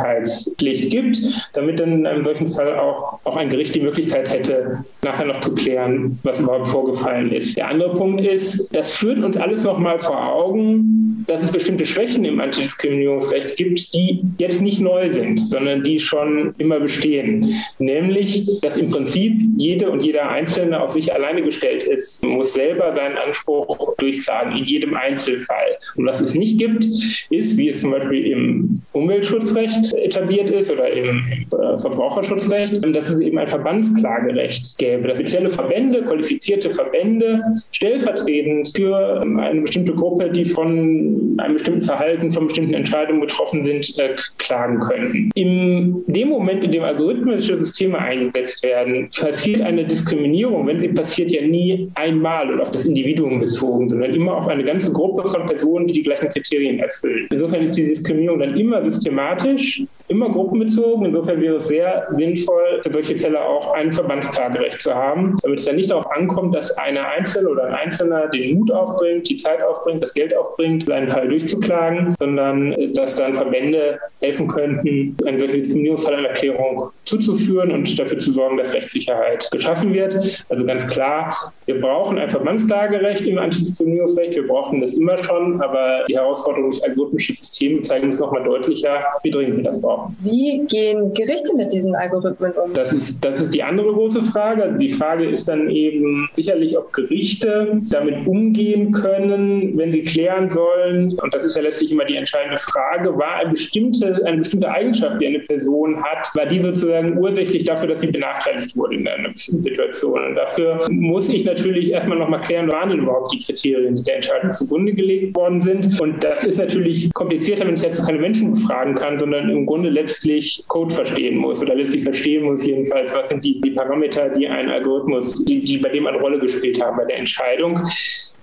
[0.00, 1.18] Nachvollziehbarkeitspflicht gibt,
[1.52, 5.40] damit dann in einem solchen Fall auch, auch ein Gericht die Möglichkeit hätte, nachher noch
[5.40, 7.56] zu klären, was überhaupt vorgefallen ist.
[7.56, 12.24] Der andere Punkt ist, das führt uns alles nochmal vor Augen, dass es bestimmte Schwächen
[12.24, 17.54] im Antidiskriminierungsrecht gibt, die jetzt nicht neu sind, sondern die schon immer bestehen.
[17.78, 22.94] Nämlich, dass im Prinzip jede und jeder Einzelne auf sich alleine gestellt ist, muss selber
[22.94, 25.78] seinen Anspruch durchklagen, in jedem Einzelfall.
[25.96, 30.90] Und was es nicht gibt, ist, wie es zum Beispiel im Umweltschutzrecht etabliert ist oder
[30.90, 39.20] im Verbraucherschutzrecht, dass es eben ein Verbandsklagerecht gäbe, dass spezielle Verbände, qualifizierte Verbände stellvertretend für
[39.20, 44.80] eine bestimmte Gruppe, die von einem bestimmten Verhalten, von bestimmten Entscheidungen betroffen sind, äh, klagen
[44.80, 45.30] könnten.
[45.34, 51.30] In dem Moment, in dem algorithmische Systeme eingesetzt werden, passiert eine Diskriminierung, wenn sie passiert,
[51.30, 55.46] ja nie einmal oder auf das Individuum bezogen, sondern immer auf eine ganze Gruppe von
[55.46, 57.28] Personen, die die gleichen Kriterien erfüllen.
[57.30, 59.99] Insofern ist die Diskriminierung dann immer systematisch, information.
[60.10, 61.06] Immer gruppenbezogen.
[61.06, 65.64] Insofern wäre es sehr sinnvoll, für solche Fälle auch ein Verbandsklagerecht zu haben, damit es
[65.64, 69.62] dann nicht darauf ankommt, dass eine Einzelne oder ein Einzelner den Mut aufbringt, die Zeit
[69.62, 75.38] aufbringt, das Geld aufbringt, seinen Fall durchzuklagen, sondern äh, dass dann Verbände helfen könnten, einen
[75.38, 80.44] solchen Diskriminierungsfall einer Erklärung zuzuführen und dafür zu sorgen, dass Rechtssicherheit geschaffen wird.
[80.48, 84.36] Also ganz klar, wir brauchen ein Verbandsklagerecht im Antidiskriminierungsrecht.
[84.36, 89.04] Wir brauchen das immer schon, aber die Herausforderung durch algorithmische Systeme zeigen uns nochmal deutlicher,
[89.22, 89.99] wie dringend wir das brauchen.
[90.20, 92.72] Wie gehen Gerichte mit diesen Algorithmen um?
[92.74, 94.76] Das ist, das ist die andere große Frage.
[94.78, 101.18] Die Frage ist dann eben sicherlich, ob Gerichte damit umgehen können, wenn sie klären sollen,
[101.18, 105.20] und das ist ja letztlich immer die entscheidende Frage, war eine bestimmte, eine bestimmte Eigenschaft,
[105.20, 109.30] die eine Person hat, war die sozusagen ursächlich dafür, dass sie benachteiligt wurde in einer
[109.30, 110.24] bestimmten Situation.
[110.24, 114.16] Und dafür muss ich natürlich erstmal nochmal klären, waren denn überhaupt die Kriterien, die der
[114.16, 116.00] Entscheidung zugrunde gelegt worden sind.
[116.00, 119.89] Und das ist natürlich komplizierter, wenn ich dazu keine Menschen befragen kann, sondern im Grunde
[119.90, 124.48] letztlich Code verstehen muss oder letztlich verstehen muss jedenfalls, was sind die, die Parameter, die
[124.48, 127.80] ein Algorithmus, die, die bei dem eine Rolle gespielt haben bei der Entscheidung.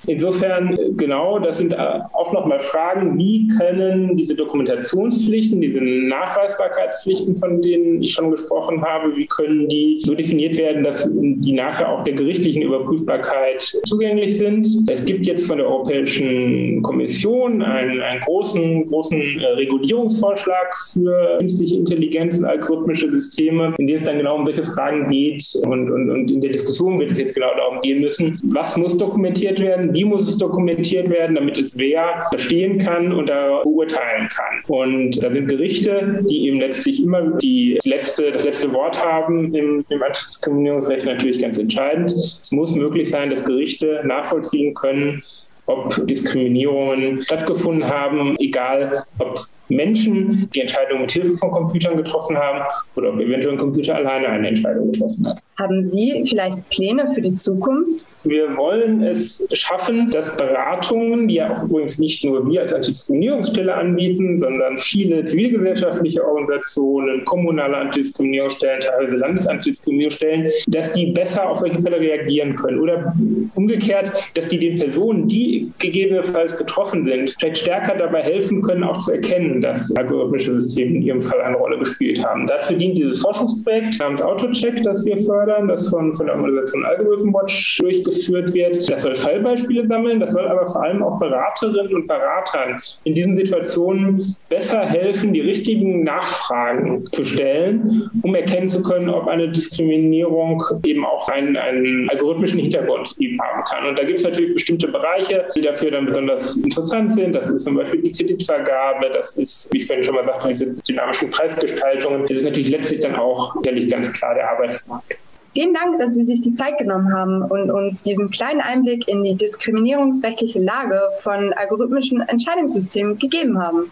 [0.07, 1.77] Insofern, genau, das sind äh,
[2.13, 9.15] auch nochmal Fragen, wie können diese Dokumentationspflichten, diese Nachweisbarkeitspflichten, von denen ich schon gesprochen habe,
[9.17, 14.67] wie können die so definiert werden, dass die nachher auch der gerichtlichen Überprüfbarkeit zugänglich sind.
[14.89, 21.75] Es gibt jetzt von der Europäischen Kommission einen, einen großen, großen äh, Regulierungsvorschlag für künstliche
[21.75, 26.09] Intelligenz und algorithmische Systeme, in dem es dann genau um solche Fragen geht und, und,
[26.09, 29.97] und in der Diskussion wird es jetzt genau darum gehen müssen, was muss dokumentiert werden,
[29.98, 34.61] wie muss es dokumentiert werden, damit es wer verstehen kann und da beurteilen kann.
[34.68, 39.84] Und da sind Gerichte, die eben letztlich immer die letzte, das letzte Wort haben im,
[39.90, 42.11] im Antidiskriminierungsrecht natürlich ganz entscheidend.
[42.11, 45.24] Es muss möglich sein, dass Gerichte nachvollziehen können,
[45.65, 52.64] ob Diskriminierungen stattgefunden haben, egal ob Menschen die Entscheidung mit Hilfe von Computern getroffen haben
[52.95, 55.41] oder ob eventuell ein Computer alleine eine Entscheidung getroffen hat.
[55.59, 58.05] Haben Sie vielleicht Pläne für die Zukunft?
[58.23, 63.73] Wir wollen es schaffen, dass Beratungen, die ja auch übrigens nicht nur wir als Antidiskriminierungsstelle
[63.73, 71.99] anbieten, sondern viele zivilgesellschaftliche Organisationen, kommunale Antidiskriminierungsstellen, teilweise Landesantidiskriminierungsstellen, dass die besser auf solche Fälle
[71.99, 72.79] reagieren können.
[72.79, 73.15] Oder
[73.55, 78.97] umgekehrt, dass die den Personen, die gegebenenfalls betroffen sind, vielleicht stärker dabei helfen können, auch
[78.97, 82.45] zu erkennen, dass algorithmische Systeme in ihrem Fall eine Rolle gespielt haben.
[82.47, 87.34] Dazu dient dieses Forschungsprojekt namens AutoCheck, das wir fördern, das von, von der Organisation Algorithm
[87.34, 88.91] Watch durchgeführt geführt wird.
[88.91, 93.36] Das soll Fallbeispiele sammeln, das soll aber vor allem auch Beraterinnen und Beratern in diesen
[93.36, 100.64] Situationen besser helfen, die richtigen Nachfragen zu stellen, um erkennen zu können, ob eine Diskriminierung
[100.86, 103.88] eben auch einen, einen algorithmischen Hintergrund haben kann.
[103.88, 107.36] Und da gibt es natürlich bestimmte Bereiche, die dafür dann besonders interessant sind.
[107.36, 110.65] Das ist zum Beispiel die Kreditvergabe, das ist, wie ich vorhin schon mal sagte, diese
[110.88, 112.22] dynamischen Preisgestaltungen.
[112.28, 115.18] Das ist natürlich letztlich dann auch sicherlich ganz klar der Arbeitsmarkt.
[115.57, 119.23] Vielen Dank, dass Sie sich die Zeit genommen haben und uns diesen kleinen Einblick in
[119.23, 123.91] die diskriminierungsrechtliche Lage von algorithmischen Entscheidungssystemen gegeben haben.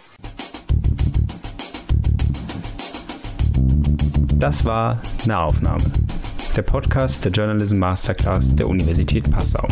[4.37, 5.83] Das war Nahaufnahme,
[6.55, 9.67] der Podcast der Journalism Masterclass der Universität Passau.